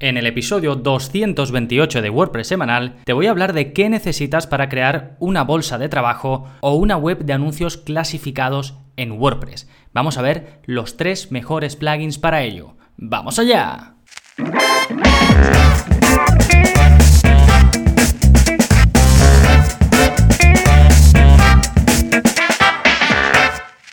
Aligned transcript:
En 0.00 0.16
el 0.16 0.28
episodio 0.28 0.76
228 0.76 2.02
de 2.02 2.10
WordPress 2.10 2.46
semanal 2.46 2.98
te 3.04 3.12
voy 3.12 3.26
a 3.26 3.30
hablar 3.30 3.52
de 3.52 3.72
qué 3.72 3.88
necesitas 3.88 4.46
para 4.46 4.68
crear 4.68 5.16
una 5.18 5.42
bolsa 5.42 5.76
de 5.76 5.88
trabajo 5.88 6.44
o 6.60 6.74
una 6.76 6.96
web 6.96 7.24
de 7.24 7.32
anuncios 7.32 7.76
clasificados 7.76 8.78
en 8.96 9.10
WordPress. 9.10 9.68
Vamos 9.92 10.16
a 10.16 10.22
ver 10.22 10.60
los 10.66 10.96
tres 10.96 11.32
mejores 11.32 11.74
plugins 11.74 12.16
para 12.16 12.42
ello. 12.42 12.76
¡Vamos 12.96 13.40
allá! 13.40 13.96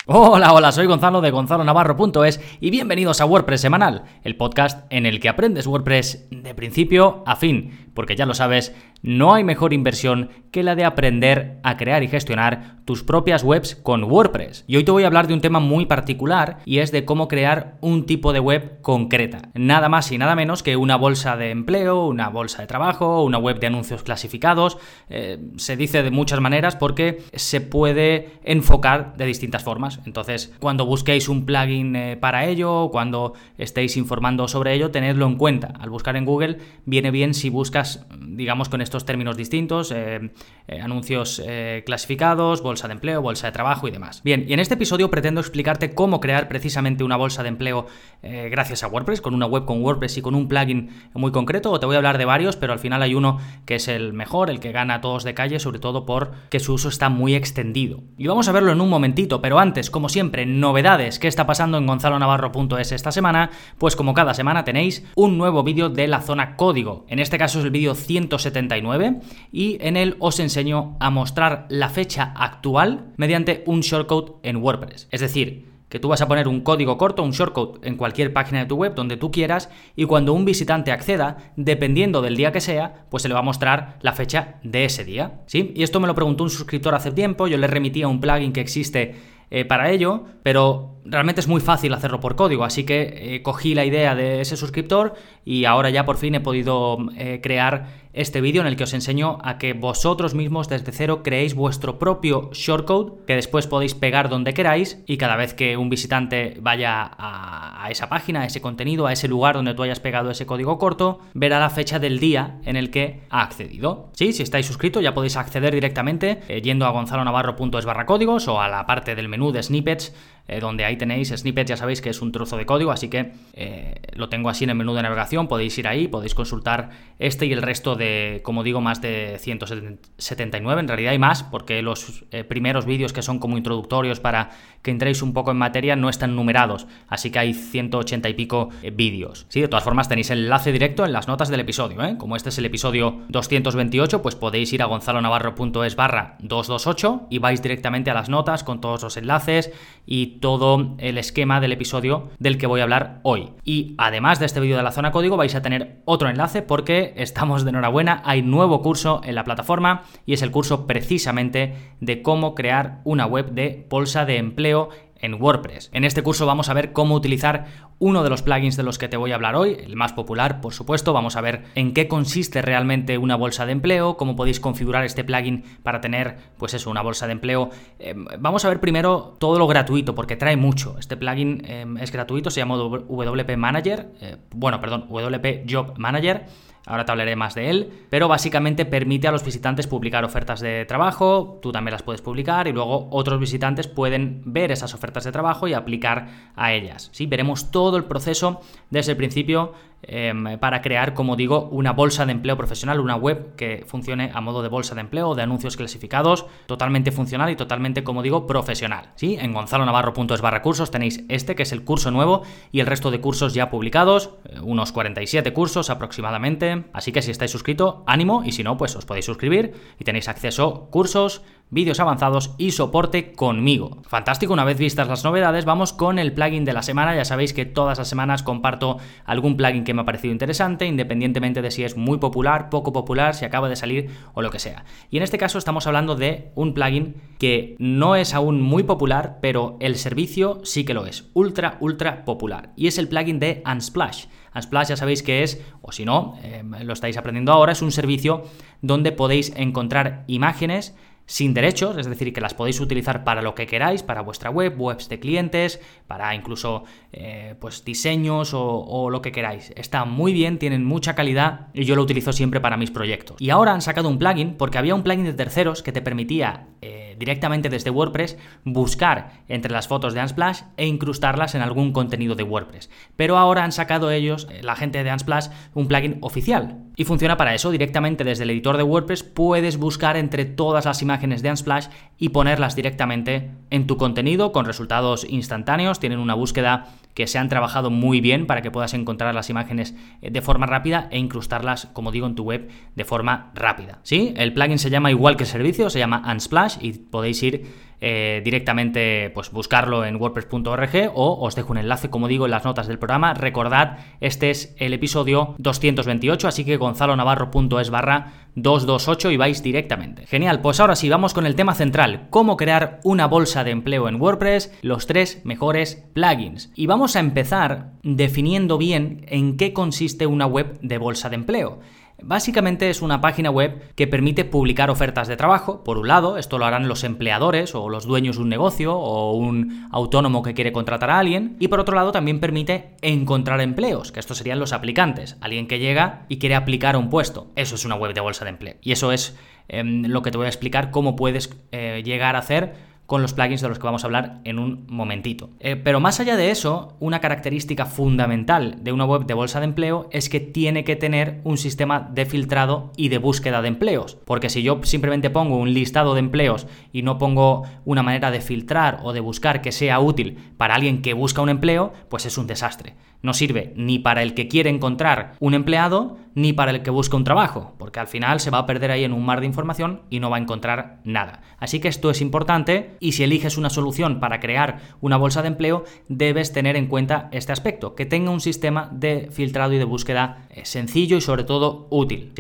Hola, 0.08 0.54
hola, 0.54 0.72
soy 0.72 0.86
Gonzalo 0.86 1.20
de 1.20 1.32
gonzalonavarro.es 1.32 2.40
y 2.60 2.70
bienvenidos 2.70 3.22
a 3.22 3.26
WordPress 3.26 3.62
Semanal, 3.62 4.04
el 4.24 4.38
podcast 4.38 4.86
en 4.92 5.08
el 5.08 5.20
que 5.20 5.30
aprendes 5.30 5.66
WordPress 5.66 6.28
de 6.30 6.54
principio 6.54 7.24
a 7.26 7.36
fin, 7.36 7.85
porque 7.96 8.16
ya 8.16 8.28
lo 8.28 8.36
sabes, 8.36 8.76
no 9.02 9.34
hay 9.34 9.44
mejor 9.44 9.74
inversión 9.74 10.30
que 10.52 10.62
la 10.62 10.76
de 10.76 10.86
aprender 10.86 11.60
a 11.64 11.78
crear 11.78 12.04
y 12.04 12.08
gestionar 12.08 12.76
tus 12.86 13.04
propias 13.04 13.44
webs 13.44 13.76
con 13.76 14.04
WordPress. 14.04 14.64
Y 14.68 14.78
hoy 14.78 14.84
te 14.84 14.92
voy 14.92 15.04
a 15.04 15.08
hablar 15.08 15.28
de 15.28 15.34
un 15.34 15.42
tema 15.42 15.60
muy 15.60 15.88
particular 15.88 16.60
y 16.66 16.80
es 16.80 16.92
de 16.92 17.04
cómo 17.04 17.28
crear 17.28 17.78
un 17.82 18.06
tipo 18.06 18.32
de 18.32 18.40
web 18.40 18.80
concreta. 18.82 19.50
Nada 19.56 19.90
más 19.90 20.12
y 20.12 20.18
nada 20.18 20.36
menos 20.36 20.62
que 20.62 20.78
una 20.78 20.96
bolsa 20.96 21.36
de 21.36 21.50
empleo, 21.50 22.06
una 22.06 22.30
bolsa 22.30 22.62
de 22.62 22.68
trabajo, 22.68 23.24
una 23.24 23.40
web 23.40 23.60
de 23.60 23.68
anuncios 23.68 24.04
clasificados. 24.04 24.78
Eh, 25.10 25.40
se 25.58 25.76
dice 25.76 26.04
de 26.04 26.12
muchas 26.12 26.40
maneras 26.40 26.76
porque 26.76 27.24
se 27.34 27.62
puede 27.62 28.40
enfocar 28.44 29.18
de 29.18 29.26
distintas 29.26 29.64
formas. 29.64 30.00
Entonces, 30.06 30.54
cuando 30.60 30.86
busquéis 30.86 31.28
un 31.28 31.46
plugin 31.46 31.96
eh, 31.96 32.18
para 32.18 32.46
ello, 32.46 32.90
cuando 32.92 33.34
estéis 33.58 33.98
informando 33.98 34.48
sobre 34.48 34.74
ello, 34.74 34.92
tenedlo 34.92 35.26
en 35.26 35.36
cuenta. 35.36 35.74
Al 35.80 35.90
buscar 35.90 36.16
en 36.16 36.26
Google 36.26 36.58
viene 36.86 37.12
bien 37.12 37.34
si 37.34 37.50
buscas, 37.50 37.85
digamos, 38.20 38.70
con 38.70 38.82
estos 38.82 39.06
términos 39.06 39.38
distintos, 39.38 39.92
eh, 39.92 40.32
eh, 40.68 40.82
anuncios 40.82 41.42
clasificados, 41.86 42.62
bolsa 42.62 42.88
de 42.88 42.94
empleo, 42.94 43.22
bolsa 43.22 43.48
de 43.48 43.54
trabajo 43.54 43.88
y 43.88 43.92
demás. 43.92 44.22
Bien, 44.24 44.46
y 44.48 44.54
en 44.54 44.60
este 44.60 44.74
episodio 44.76 45.10
pretendo 45.10 45.42
explicarte 45.42 45.94
cómo 45.94 46.20
crear 46.20 46.48
precisamente 46.48 47.04
una 47.04 47.18
bolsa 47.18 47.44
de 47.44 47.50
empleo 47.50 47.88
gracias 48.22 48.84
a 48.84 48.88
WordPress, 48.88 49.22
con 49.22 49.34
una 49.34 49.46
web 49.46 49.66
con 49.66 49.84
WordPress 49.84 50.18
y 50.18 50.22
con 50.22 50.36
un 50.36 50.48
plugin 50.48 50.90
muy 51.14 51.32
concreto, 51.32 51.80
te 51.80 51.86
voy 51.86 51.96
a 51.96 51.98
hablar 51.98 52.18
de 52.18 52.26
varios, 52.26 52.56
pero 52.56 52.74
al 52.74 52.80
final 52.80 53.02
hay 53.04 53.14
uno 53.14 53.40
que 53.66 53.76
es 53.76 53.88
el 53.88 54.14
mejor, 54.14 54.50
el 54.50 54.60
que 54.60 54.72
gana 54.72 54.96
a 54.96 55.02
todos 55.02 55.24
de 55.24 55.34
calle, 55.34 55.60
sobre 55.60 55.80
todo 55.80 56.06
porque 56.06 56.60
su 56.60 56.74
uso 56.74 56.90
está 56.90 57.10
muy 57.10 57.36
extendido. 57.36 58.02
Y 58.18 58.28
vamos 58.28 58.48
a 58.48 58.52
verlo 58.52 58.72
en 58.72 58.82
un 58.82 58.90
momentito, 58.90 59.42
pero 59.42 59.60
antes, 59.60 59.90
como 59.90 60.10
siempre, 60.10 60.46
novedades. 60.46 61.20
¿Qué 61.20 61.28
está 61.28 61.46
pasando 61.46 61.78
en 61.78 61.86
gonzalonavarro.es 61.86 62.92
esta 62.92 63.12
semana? 63.12 63.52
Pues 63.78 63.96
como 63.96 64.14
cada 64.14 64.34
semana 64.34 64.64
tenéis 64.64 65.06
un 65.16 65.38
nuevo 65.38 65.64
vídeo 65.64 65.90
de 65.90 66.08
la 66.08 66.22
zona 66.22 66.56
código. 66.56 67.06
En 67.10 67.20
este 67.20 67.38
caso 67.38 67.60
es 67.60 67.66
el 67.66 67.72
vídeo 67.76 67.94
179 67.94 69.20
y 69.52 69.78
en 69.82 69.98
él 69.98 70.16
os 70.20 70.40
enseño 70.40 70.96
a 71.02 71.10
mostrar 71.10 71.66
la 71.70 71.90
fecha 71.90 72.34
actual 72.36 73.12
mediante 73.18 73.64
un 73.66 73.82
shortcode 73.82 74.34
en 74.44 74.58
WordPress. 74.58 75.10
Es 75.12 75.20
decir, 75.20 75.76
que 75.90 76.00
tú 76.00 76.08
vas 76.08 76.22
a 76.22 76.28
poner 76.28 76.48
un 76.48 76.62
código 76.62 76.98
corto, 76.98 77.22
un 77.22 77.32
shortcode 77.32 77.86
en 77.88 77.98
cualquier 77.98 78.34
página 78.34 78.60
de 78.60 78.66
tu 78.66 78.76
web 78.76 78.96
donde 78.96 79.18
tú 79.18 79.30
quieras 79.30 79.70
y 79.96 80.06
cuando 80.06 80.34
un 80.34 80.46
visitante 80.46 80.92
acceda, 80.92 81.52
dependiendo 81.58 82.22
del 82.22 82.38
día 82.38 82.52
que 82.54 82.62
sea, 82.62 83.06
pues 83.10 83.24
se 83.24 83.28
le 83.28 83.34
va 83.34 83.42
a 83.42 83.44
mostrar 83.44 84.00
la 84.02 84.14
fecha 84.14 84.56
de 84.64 84.86
ese 84.86 85.04
día, 85.04 85.42
¿sí? 85.46 85.74
Y 85.76 85.84
esto 85.84 86.00
me 86.00 86.08
lo 86.08 86.16
preguntó 86.16 86.44
un 86.44 86.50
suscriptor 86.50 86.96
hace 86.96 87.12
tiempo, 87.12 87.48
yo 87.48 87.58
le 87.58 87.68
remitía 87.68 88.08
un 88.08 88.22
plugin 88.22 88.54
que 88.54 88.62
existe 88.62 89.16
eh, 89.52 89.66
para 89.66 89.92
ello, 89.92 90.24
pero 90.44 90.96
realmente 91.06 91.40
es 91.40 91.48
muy 91.48 91.62
fácil 91.62 91.94
hacerlo 91.94 92.20
por 92.20 92.36
código, 92.36 92.64
así 92.64 92.84
que 92.84 93.36
eh, 93.36 93.42
cogí 93.44 93.76
la 93.76 93.86
idea 93.86 94.16
de 94.16 94.42
ese 94.42 94.58
suscriptor 94.58 95.14
y 95.46 95.66
ahora 95.66 95.90
ya 95.90 96.06
por 96.06 96.18
fin 96.18 96.36
he 96.36 96.40
podido 96.40 96.98
eh, 97.16 97.40
crear 97.42 98.05
este 98.16 98.42
vídeo 98.42 98.62
en 98.62 98.68
el 98.68 98.76
que 98.76 98.86
os 98.86 98.94
enseño 98.94 99.40
a 99.44 99.58
que 99.58 99.74
vosotros 99.74 100.34
mismos 100.34 100.70
desde 100.70 100.92
cero 100.92 101.22
creéis 101.24 101.54
vuestro 101.54 102.00
propio 102.00 102.50
shortcode 102.54 103.26
que 103.28 103.36
después 103.36 103.68
podéis 103.68 103.94
pegar 103.94 104.30
donde 104.30 104.54
queráis 104.54 105.04
y 105.06 105.18
cada 105.18 105.36
vez 105.36 105.54
que 105.54 105.78
un 105.78 105.90
visitante 105.90 106.58
vaya 106.62 107.12
a, 107.18 107.88
esa 107.90 108.10
página, 108.10 108.42
a 108.42 108.46
ese 108.46 108.62
contenido, 108.62 109.06
a 109.06 109.14
ese 109.14 109.28
lugar 109.28 109.56
donde 109.56 109.74
tú 109.74 109.84
hayas 109.84 110.00
pegado 110.00 110.32
ese 110.32 110.46
código 110.46 110.80
corto, 110.80 111.20
verá 111.34 111.60
la 111.60 111.70
fecha 111.70 112.00
del 112.00 112.20
día 112.20 112.60
en 112.66 112.78
el 112.78 112.90
que 112.90 113.22
ha 113.30 113.44
accedido. 113.44 114.10
Sí, 114.14 114.34
si 114.34 114.42
estáis 114.42 114.66
suscritos 114.66 115.04
ya 115.04 115.14
podéis 115.14 115.38
acceder 115.38 115.74
directamente 115.74 116.42
yendo 116.64 116.86
a 116.86 116.92
gonzalonavarro.es 116.92 117.86
barra 117.86 118.06
códigos 118.06 118.48
o 118.48 118.62
a 118.62 118.70
la 118.70 118.86
parte 118.86 119.14
del 119.16 119.30
menú 119.30 119.52
de 119.52 119.62
snippets 119.62 120.14
eh, 120.48 120.60
donde 120.60 120.86
ahí 120.86 120.96
tenéis 120.96 121.30
snippets, 121.30 121.70
ya 121.70 121.78
sabéis 121.78 122.02
que 122.02 122.10
es 122.10 122.22
un 122.22 122.32
trozo 122.32 122.56
de 122.56 122.66
código, 122.66 122.92
así 122.92 123.10
que 123.10 123.32
eh, 123.54 123.96
lo 124.14 124.30
tengo 124.30 124.50
así 124.50 124.64
en 124.64 124.70
el 124.70 124.76
menú 124.76 124.94
de 124.94 125.02
navegación, 125.02 125.48
podéis 125.48 125.78
ir 125.80 125.88
ahí, 125.88 126.08
podéis 126.08 126.36
consultar 126.36 126.92
este 127.18 127.48
y 127.48 127.54
el 127.54 127.64
resto 127.64 127.96
de, 127.96 128.42
como 128.44 128.64
digo, 128.64 128.80
más 128.80 129.02
de 129.02 129.38
179, 129.40 130.82
en 130.82 130.88
realidad 130.88 131.12
hay 131.12 131.20
más, 131.20 131.44
porque 131.44 131.82
los 131.82 132.26
eh, 132.32 132.44
primeros 132.44 132.86
vídeos 132.86 133.12
que 133.12 133.24
son 133.24 133.40
como 133.40 133.58
introductorios 133.58 134.20
para 134.20 134.52
que 134.84 134.92
entréis 134.92 135.24
un 135.24 135.34
poco 135.34 135.50
en 135.50 135.58
materia 135.58 135.96
no 135.96 136.10
están 136.10 136.36
numerados, 136.36 136.86
así 137.08 137.32
que 137.32 137.40
hay 137.40 137.54
180 137.56 138.30
y 138.30 138.34
pico 138.36 138.70
vídeos. 138.94 139.48
Sí, 139.50 139.62
de 139.62 139.68
todas 139.68 139.84
formas 139.84 140.10
tenéis 140.10 140.30
el 140.30 140.44
enlace 140.44 140.72
directo 140.72 141.06
en 141.06 141.12
las 141.12 141.28
notas 141.28 141.50
del 141.50 141.62
episodio, 141.62 141.98
como 142.20 142.36
este 142.36 142.50
es 142.50 142.58
el 142.60 142.66
episodio 142.66 143.22
228, 143.30 144.22
pues 144.22 144.36
podéis 144.36 144.72
ir 144.74 144.84
a 144.84 144.86
gonzalonavarro.es 144.86 145.96
barra 145.96 146.36
228 146.40 147.28
y 147.32 147.40
vais 147.40 147.64
directamente 147.64 148.12
a 148.12 148.14
las 148.14 148.30
notas 148.30 148.64
con 148.64 148.80
todos 148.80 149.02
los 149.02 149.18
enlaces 149.18 149.72
y 150.06 150.35
todo 150.40 150.96
el 150.98 151.18
esquema 151.18 151.60
del 151.60 151.72
episodio 151.72 152.30
del 152.40 152.58
que 152.58 152.68
voy 152.68 152.80
a 152.80 152.84
hablar 152.84 153.20
hoy. 153.24 153.50
Y 153.64 153.96
además 153.98 154.40
de 154.40 154.46
este 154.46 154.60
vídeo 154.60 154.78
de 154.78 154.84
la 154.84 154.92
zona 154.92 155.12
código 155.12 155.38
vais 155.38 155.56
a 155.56 155.62
tener 155.62 156.02
otro 156.06 156.30
enlace 156.30 156.62
porque 156.62 157.14
estamos 157.18 157.64
de 157.64 157.70
enhorabuena, 157.72 158.22
hay 158.26 158.42
nuevo 158.42 158.82
curso 158.82 159.22
en 159.24 159.36
la 159.36 159.44
plataforma 159.44 160.04
y 160.26 160.34
es 160.34 160.42
el 160.42 160.52
curso 160.52 160.88
precisamente 160.88 161.76
de 162.00 162.22
cómo 162.22 162.56
crear 162.56 163.02
una 163.04 163.26
web 163.26 163.52
de 163.52 163.86
bolsa 163.90 164.26
de 164.26 164.38
empleo 164.38 164.90
en 165.20 165.42
WordPress. 165.42 165.90
En 165.94 166.04
este 166.04 166.22
curso 166.22 166.46
vamos 166.46 166.70
a 166.70 166.74
ver 166.74 166.94
cómo 166.94 167.16
utilizar 167.16 167.66
uno 168.00 168.24
de 168.24 168.30
los 168.30 168.42
plugins 168.42 168.76
de 168.76 168.84
los 168.84 168.98
que 168.98 169.08
te 169.08 169.18
voy 169.18 169.32
a 169.32 169.36
hablar 169.36 169.56
hoy, 169.56 169.78
el 169.80 169.96
más 169.96 170.14
popular, 170.14 170.62
por 170.62 170.74
supuesto. 170.74 171.14
Vamos 171.14 171.36
a 171.36 171.42
ver 171.42 171.64
en 171.76 171.94
qué 171.94 172.08
consiste 172.08 172.62
realmente 172.62 173.18
una 173.18 173.36
bolsa 173.36 173.66
de 173.66 173.72
empleo, 173.72 174.18
cómo 174.18 174.36
podéis 174.36 174.60
configurar 174.60 175.06
este 175.06 175.24
plugin 175.24 175.64
para 175.84 176.02
tener, 176.02 176.38
pues 176.58 176.74
eso, 176.74 176.90
una 176.90 177.02
bolsa 177.02 177.26
de 177.28 177.34
empleo. 177.34 177.70
Em, 178.00 178.26
vamos 178.40 178.66
a 178.66 178.70
ver 178.70 178.80
primero 178.80 179.36
todo 179.40 179.58
lo 179.60 179.68
gratuito, 179.68 180.16
porque 180.16 180.36
trae 180.36 180.58
mucho. 180.58 180.98
Este 181.00 181.18
plugin 181.18 181.64
em, 181.66 181.98
es 181.98 182.12
gratuito, 182.12 182.50
se 182.50 182.60
llama 182.60 182.76
WP 182.76 183.58
Manager, 183.58 184.12
eh, 184.22 184.38
bueno, 184.52 184.80
perdón, 184.82 185.08
WP 185.10 185.66
Job 185.70 185.98
Manager 185.98 186.46
ahora 186.86 187.06
te 187.06 187.12
hablaré 187.12 187.36
más 187.36 187.56
de 187.56 187.70
él, 187.70 188.06
pero 188.10 188.28
básicamente 188.28 188.86
permite 188.86 189.28
a 189.28 189.32
los 189.32 189.44
visitantes 189.44 189.88
publicar 189.88 190.24
ofertas 190.24 190.60
de 190.60 190.86
trabajo, 190.86 191.60
tú 191.62 191.72
también 191.72 191.94
las 191.94 192.04
puedes 192.04 192.22
publicar 192.22 192.68
y 192.68 192.74
luego 192.74 193.08
otros 193.12 193.40
visitantes 193.40 193.88
pueden 193.88 194.42
ver 194.46 194.72
esas 194.72 194.94
ofertas 194.94 195.24
de 195.24 195.32
trabajo 195.32 195.68
y 195.68 195.74
aplicar 195.74 196.28
a 196.56 196.74
ellas. 196.74 197.10
¿sí? 197.12 197.26
Veremos 197.26 197.72
todo 197.72 197.98
el 197.98 198.06
proceso 198.06 198.62
desde 198.90 199.12
el 199.12 199.18
principio 199.18 199.74
Em, 200.08 200.60
para 200.60 200.82
crear, 200.82 201.14
como 201.14 201.36
digo, 201.36 201.68
una 201.72 201.92
bolsa 201.92 202.26
de 202.26 202.32
empleo 202.32 202.58
profesional, 202.58 203.00
una 203.00 203.16
web 203.16 203.56
que 203.56 203.84
funcione 203.88 204.32
a 204.34 204.42
modo 204.42 204.62
de 204.62 204.70
bolsa 204.70 204.94
de 204.94 205.02
empleo, 205.02 205.34
de 205.34 205.42
anuncios 205.42 205.78
clasificados, 205.78 206.46
totalmente 206.68 207.12
funcional 207.12 207.50
y 207.50 207.56
totalmente, 207.56 208.04
como 208.04 208.22
digo, 208.22 208.46
profesional. 208.46 209.10
¿sí? 209.16 209.38
En 209.40 209.54
gonzalonavarro.es 209.54 210.42
barra 210.42 210.62
cursos 210.62 210.92
tenéis 210.92 211.24
este, 211.30 211.56
que 211.56 211.64
es 211.64 211.72
el 211.72 211.84
curso 211.84 212.12
nuevo, 212.12 212.44
y 212.72 212.82
el 212.82 212.86
resto 212.88 213.10
de 213.10 213.20
cursos 213.20 213.54
ya 213.54 213.70
publicados, 213.70 214.32
eh, 214.46 214.60
unos 214.62 214.92
47 214.92 215.54
cursos 215.54 215.90
aproximadamente. 215.90 216.86
Así 216.94 217.12
que 217.12 217.22
si 217.22 217.32
estáis 217.32 217.52
suscrito, 217.52 218.04
ánimo, 218.06 218.44
y 218.46 218.52
si 218.52 218.64
no, 218.64 218.78
pues 218.78 218.96
os 218.96 219.06
podéis 219.06 219.26
suscribir 219.26 219.74
y 220.00 220.04
tenéis 220.04 220.28
acceso 220.28 220.88
a 220.88 220.92
cursos, 220.92 221.42
vídeos 221.70 222.00
avanzados 222.00 222.54
y 222.58 222.72
soporte 222.72 223.34
conmigo. 223.34 224.02
Fantástico, 224.08 224.54
una 224.54 224.64
vez 224.64 224.78
vistas 224.78 225.08
las 225.08 225.24
novedades, 225.24 225.66
vamos 225.66 225.94
con 225.94 226.20
el 226.20 226.34
plugin 226.34 226.66
de 226.66 226.74
la 226.74 226.84
semana. 226.84 227.16
Ya 227.16 227.26
sabéis 227.26 227.54
que 227.54 227.66
todas 227.66 227.98
las 227.98 228.08
semanas 228.08 228.44
comparto 228.44 228.98
algún 229.26 229.58
plugin 229.58 229.84
que 229.84 229.94
me 229.94 230.02
ha 230.02 230.06
parecido 230.06 230.32
interesante, 230.32 230.86
independientemente 230.86 231.62
de 231.62 231.72
si 231.72 231.84
es 231.84 231.98
muy 231.98 232.18
popular, 232.18 232.70
poco 232.70 232.94
popular, 232.94 233.36
si 233.36 233.46
acaba 233.46 233.70
de 233.70 233.76
salir 233.76 234.10
o 234.34 234.42
lo 234.42 234.52
que 234.52 234.60
sea. 234.60 234.86
Y 235.10 235.18
en 235.18 235.24
este 235.24 235.38
caso 235.38 235.58
estamos 235.58 235.88
hablando 235.88 236.16
de 236.16 236.52
un 236.56 236.74
plugin 236.74 237.16
que 237.40 237.76
no 237.80 238.16
es 238.16 238.34
aún 238.34 238.62
muy 238.62 238.84
popular, 238.84 239.40
pero 239.42 239.78
el 239.80 239.96
servicio 239.96 240.62
sí 240.64 240.86
que 240.86 240.94
lo 240.94 241.06
es, 241.06 241.30
ultra, 241.34 241.78
ultra 241.80 242.26
popular. 242.26 242.72
Y 242.76 242.88
es 242.88 242.98
el 242.98 243.08
plugin 243.08 243.40
de 243.40 243.64
Unsplash. 243.66 244.26
Unsplash 244.56 244.88
ya 244.88 244.96
sabéis 244.96 245.22
que 245.22 245.44
es, 245.44 245.62
o 245.82 245.92
si 245.92 246.06
no, 246.06 246.38
eh, 246.42 246.64
lo 246.84 246.94
estáis 246.94 247.18
aprendiendo 247.18 247.52
ahora, 247.52 247.74
es 247.74 247.82
un 247.82 247.92
servicio 247.92 248.44
donde 248.82 249.12
podéis 249.12 249.52
encontrar 249.56 250.24
imágenes 250.28 250.96
sin 251.26 251.54
derechos, 251.54 251.98
es 251.98 252.08
decir, 252.08 252.32
que 252.34 252.42
las 252.42 252.54
podéis 252.54 252.80
utilizar 252.80 253.24
para 253.24 253.42
lo 253.42 253.56
que 253.56 253.66
queráis, 253.66 254.04
para 254.04 254.22
vuestra 254.22 254.50
web, 254.50 254.76
webs 254.78 255.10
de 255.10 255.20
clientes, 255.20 255.82
para 256.08 256.36
incluso 256.36 256.84
eh, 257.12 257.56
pues 257.60 257.84
diseños 257.84 258.52
o, 258.54 259.10
lo 259.10 259.22
que 259.22 259.32
queráis. 259.32 259.74
Está 259.76 260.06
muy 260.06 260.34
bien, 260.34 260.60
tienen 260.60 260.86
mucha 260.86 261.16
calidad 261.16 261.68
y 261.74 261.86
yo 261.86 261.96
lo 261.96 262.04
utilizo 262.04 262.32
siempre 262.32 262.60
para 262.60 262.78
mis 262.78 262.92
proyectos. 262.92 263.38
Y 263.40 263.50
ahora 263.50 263.74
han 263.74 263.82
sacado 263.82 264.10
un 264.10 264.20
plugin 264.20 264.56
porque 264.56 264.78
había 264.78 264.96
un 264.96 265.04
plugin 265.04 265.26
de 265.26 265.34
terceros 265.34 265.82
que 265.82 265.92
te 265.92 266.02
permitía 266.02 266.68
eh, 266.82 267.16
directamente 267.18 267.70
desde 267.70 267.90
WordPress 267.90 268.38
buscar 268.64 269.44
entre 269.48 269.72
las 269.72 269.88
fotos 269.88 270.14
de 270.14 270.22
Unsplash 270.22 270.62
e 270.78 270.86
incrustarlas 270.86 271.56
en 271.56 271.62
algún 271.62 271.92
contenido 271.92 272.36
de 272.36 272.44
WordPress. 272.44 272.90
Pero 273.16 273.38
ahora 273.38 273.64
han 273.64 273.72
sacado 273.72 274.12
ellos, 274.12 274.48
eh, 274.52 274.62
la 274.64 274.76
gente 274.76 275.04
de 275.04 275.12
Unsplash, 275.12 275.48
un 275.74 275.88
plugin 275.88 276.18
oficial. 276.22 276.84
Y 276.98 277.04
funciona 277.04 277.36
para 277.36 277.54
eso, 277.54 277.72
directamente 277.72 278.24
desde 278.24 278.44
el 278.44 278.52
editor 278.52 278.78
de 278.78 278.84
WordPress 278.84 279.24
puedes 279.24 279.78
buscar 279.78 280.18
entre 280.18 280.46
todas 280.46 280.86
las 280.86 281.02
imágenes 281.02 281.15
de 281.42 281.50
Unsplash 281.50 281.88
y 282.18 282.30
ponerlas 282.30 282.76
directamente 282.76 283.52
en 283.70 283.88
tu 283.88 283.98
contenido 283.98 284.52
con 284.52 284.66
resultados 284.66 285.26
instantáneos, 285.30 286.00
tienen 286.00 286.20
una 286.20 286.34
búsqueda 286.34 286.88
que 287.14 287.28
se 287.28 287.40
han 287.40 287.50
trabajado 287.50 287.90
muy 287.90 288.22
bien 288.22 288.46
para 288.46 288.62
que 288.62 288.72
puedas 288.72 288.94
encontrar 288.94 289.34
las 289.34 289.50
imágenes 289.50 289.96
eh, 290.22 290.30
de 290.30 290.42
forma 290.42 290.66
rápida 290.66 291.08
e 291.12 291.18
incrustarlas, 291.18 291.88
como 291.94 292.12
digo, 292.12 292.28
en 292.28 292.36
tu 292.36 292.44
web 292.44 292.70
de 292.96 293.06
forma 293.06 293.52
rápida. 293.56 294.00
¿Sí? 294.04 294.34
El 294.36 294.54
plugin 294.54 294.80
se 294.80 294.90
llama 294.90 295.12
igual 295.12 295.38
que 295.38 295.44
el 295.44 295.50
servicio, 295.50 295.90
se 295.90 296.00
llama 296.00 296.24
Unsplash 296.32 296.78
y 296.82 296.94
podéis 296.94 297.42
ir 297.42 297.66
eh, 298.08 298.44
directamente 298.46 299.32
pues 299.32 299.50
buscarlo 299.50 300.06
en 300.06 300.18
wordpress.org 300.18 301.12
o 301.16 301.44
os 301.44 301.56
dejo 301.56 301.72
un 301.72 301.80
enlace, 301.80 302.12
como 302.12 302.28
digo, 302.28 302.46
en 302.46 302.52
las 302.52 302.64
notas 302.64 302.86
del 302.86 303.00
programa. 303.00 303.34
Recordad, 303.34 303.98
este 304.22 304.52
es 304.52 304.76
el 304.78 304.94
episodio 304.94 305.56
228, 305.58 306.48
así 306.48 306.64
que 306.64 306.78
gonzalonavarro.es 306.78 307.90
barra 307.90 308.34
228 308.54 309.32
y 309.32 309.38
vais 309.38 309.64
directamente. 309.64 310.28
Genial, 310.28 310.62
pues 310.62 310.80
ahora 310.80 310.96
sí, 310.96 311.10
vamos 311.10 311.34
con 311.34 311.48
el 311.48 311.56
tema 311.56 311.74
central, 311.74 312.28
cómo 312.30 312.58
crear 312.58 313.00
una 313.04 313.26
bolsa 313.26 313.64
de 313.64 313.72
empleo 313.72 314.08
en 314.08 314.22
WordPress, 314.22 314.72
los 314.84 315.08
tres 315.08 315.42
mejores 315.44 316.06
plugins. 316.14 316.72
Y 316.76 316.86
vamos 316.86 317.16
a 317.16 317.22
empezar 317.22 317.94
definiendo 318.04 318.78
bien 318.78 319.26
en 319.30 319.58
qué 319.58 319.74
consiste 319.74 320.28
una 320.28 320.46
web 320.46 320.78
de 320.84 321.00
bolsa 321.00 321.30
de 321.30 321.38
empleo. 321.38 321.80
Básicamente 322.22 322.90
es 322.90 323.02
una 323.02 323.22
página 323.22 323.52
web 323.52 323.94
que 323.96 324.08
permite 324.08 324.46
publicar 324.46 324.90
ofertas 324.90 325.28
de 325.28 325.38
trabajo. 325.38 325.84
Por 325.84 325.98
un 325.98 326.08
lado, 326.08 326.38
esto 326.38 326.58
lo 326.58 326.66
harán 326.66 326.88
los 326.88 327.04
empleadores 327.04 327.76
o 327.76 327.90
los 327.90 328.06
dueños 328.06 328.38
de 328.38 328.44
un 328.44 328.50
negocio 328.50 328.98
o 328.98 329.34
un 329.34 329.88
autónomo 329.92 330.42
que 330.42 330.54
quiere 330.54 330.72
contratar 330.72 331.10
a 331.10 331.20
alguien. 331.20 331.58
Y 331.60 331.68
por 331.68 331.80
otro 331.80 331.96
lado, 331.96 332.12
también 332.12 332.40
permite 332.40 332.96
encontrar 333.02 333.60
empleos, 333.62 334.12
que 334.12 334.20
estos 334.20 334.38
serían 334.38 334.60
los 334.60 334.74
aplicantes. 334.74 335.38
Alguien 335.42 335.68
que 335.68 335.80
llega 335.80 336.26
y 336.30 336.38
quiere 336.38 336.56
aplicar 336.56 336.96
a 336.96 337.00
un 337.00 337.10
puesto. 337.10 337.52
Eso 337.56 337.76
es 337.76 337.86
una 337.86 337.96
web 337.96 338.14
de 338.14 338.22
bolsa 338.22 338.46
de 338.46 338.52
empleo. 338.52 338.76
Y 338.82 338.94
eso 338.94 339.12
es 339.12 339.38
em, 339.68 340.06
lo 340.06 340.22
que 340.22 340.32
te 340.32 340.38
voy 340.38 340.46
a 340.46 340.50
explicar 340.50 340.92
cómo 340.92 341.16
puedes 341.16 341.56
eh, 341.72 342.02
llegar 342.06 342.36
a 342.36 342.40
hacer 342.40 342.95
con 343.06 343.22
los 343.22 343.34
plugins 343.34 343.62
de 343.62 343.70
los 343.70 343.80
que 343.80 343.86
vamos 343.86 344.04
a 344.04 344.08
hablar 344.08 344.42
en 344.44 344.60
un 344.60 344.86
momentito. 344.88 345.50
Eh, 345.60 345.76
pero 345.76 346.00
más 346.00 346.20
allá 346.20 346.38
de 346.38 346.52
eso, 346.52 346.96
una 347.00 347.22
característica 347.22 347.86
fundamental 347.86 348.84
de 348.84 348.92
una 348.92 349.06
web 349.06 349.26
de 349.26 349.34
bolsa 349.34 349.60
de 349.60 349.66
empleo 349.66 350.08
es 350.12 350.30
que 350.30 350.40
tiene 350.40 350.84
que 350.84 350.96
tener 350.96 351.42
un 351.44 351.58
sistema 351.58 352.10
de 352.12 352.26
filtrado 352.26 352.92
y 352.98 353.10
de 353.10 353.18
búsqueda 353.18 353.62
de 353.62 353.68
empleos. 353.68 354.18
Porque 354.26 354.50
si 354.50 354.64
yo 354.64 354.80
simplemente 354.84 355.30
pongo 355.30 355.58
un 355.58 355.74
listado 355.74 356.14
de 356.14 356.20
empleos 356.20 356.68
y 356.92 357.04
no 357.04 357.18
pongo 357.18 357.64
una 357.86 358.04
manera 358.04 358.32
de 358.32 358.42
filtrar 358.42 359.00
o 359.04 359.14
de 359.14 359.20
buscar 359.20 359.62
que 359.62 359.72
sea 359.72 360.00
útil 360.00 360.38
para 360.58 360.76
alguien 360.76 361.02
que 361.02 361.14
busca 361.14 361.42
un 361.42 361.50
empleo, 361.50 361.94
pues 362.10 362.26
es 362.26 362.38
un 362.38 362.48
desastre. 362.48 362.96
No 363.22 363.34
sirve 363.34 363.74
ni 363.76 364.00
para 364.00 364.22
el 364.22 364.34
que 364.34 364.48
quiere 364.48 364.70
encontrar 364.70 365.34
un 365.40 365.54
empleado, 365.54 366.18
ni 366.36 366.54
para 366.54 366.72
el 366.72 366.84
que 366.84 366.92
busca 366.92 367.18
un 367.18 367.24
trabajo, 367.24 367.74
porque 367.80 368.00
al 368.00 368.08
final 368.08 368.40
se 368.40 368.52
va 368.52 368.60
a 368.60 368.66
perder 368.66 368.92
ahí 368.92 369.04
en 369.04 369.14
un 369.14 369.26
mar 369.26 369.40
de 369.40 369.48
información 369.48 370.02
y 370.10 370.20
no 370.20 370.30
va 370.30 370.38
a 370.38 370.42
encontrar 370.42 371.00
nada. 371.04 371.42
Así 371.58 371.80
que 371.80 371.88
esto 371.88 372.12
es 372.12 372.22
importante 372.22 372.98
y 373.00 373.14
si 373.14 373.24
eliges 373.24 373.58
una 373.58 373.70
solución 373.70 374.20
para 374.20 374.40
crear 374.40 374.82
una 375.02 375.18
bolsa 375.18 375.42
de 375.42 375.48
empleo, 375.48 375.86
debes 376.10 376.52
tener 376.52 376.76
en 376.76 376.88
cuenta 376.88 377.30
este 377.32 377.54
aspecto, 377.54 377.96
que 377.96 378.06
tenga 378.06 378.32
un 378.32 378.42
sistema 378.42 378.90
de 378.92 379.30
filtrado 379.32 379.74
y 379.74 379.78
de 379.78 379.86
búsqueda 379.86 380.46
eh, 380.50 380.66
sencillo 380.66 381.18
y 381.18 381.22
sobre 381.22 381.46
todo 381.46 381.88
útil. 381.90 382.34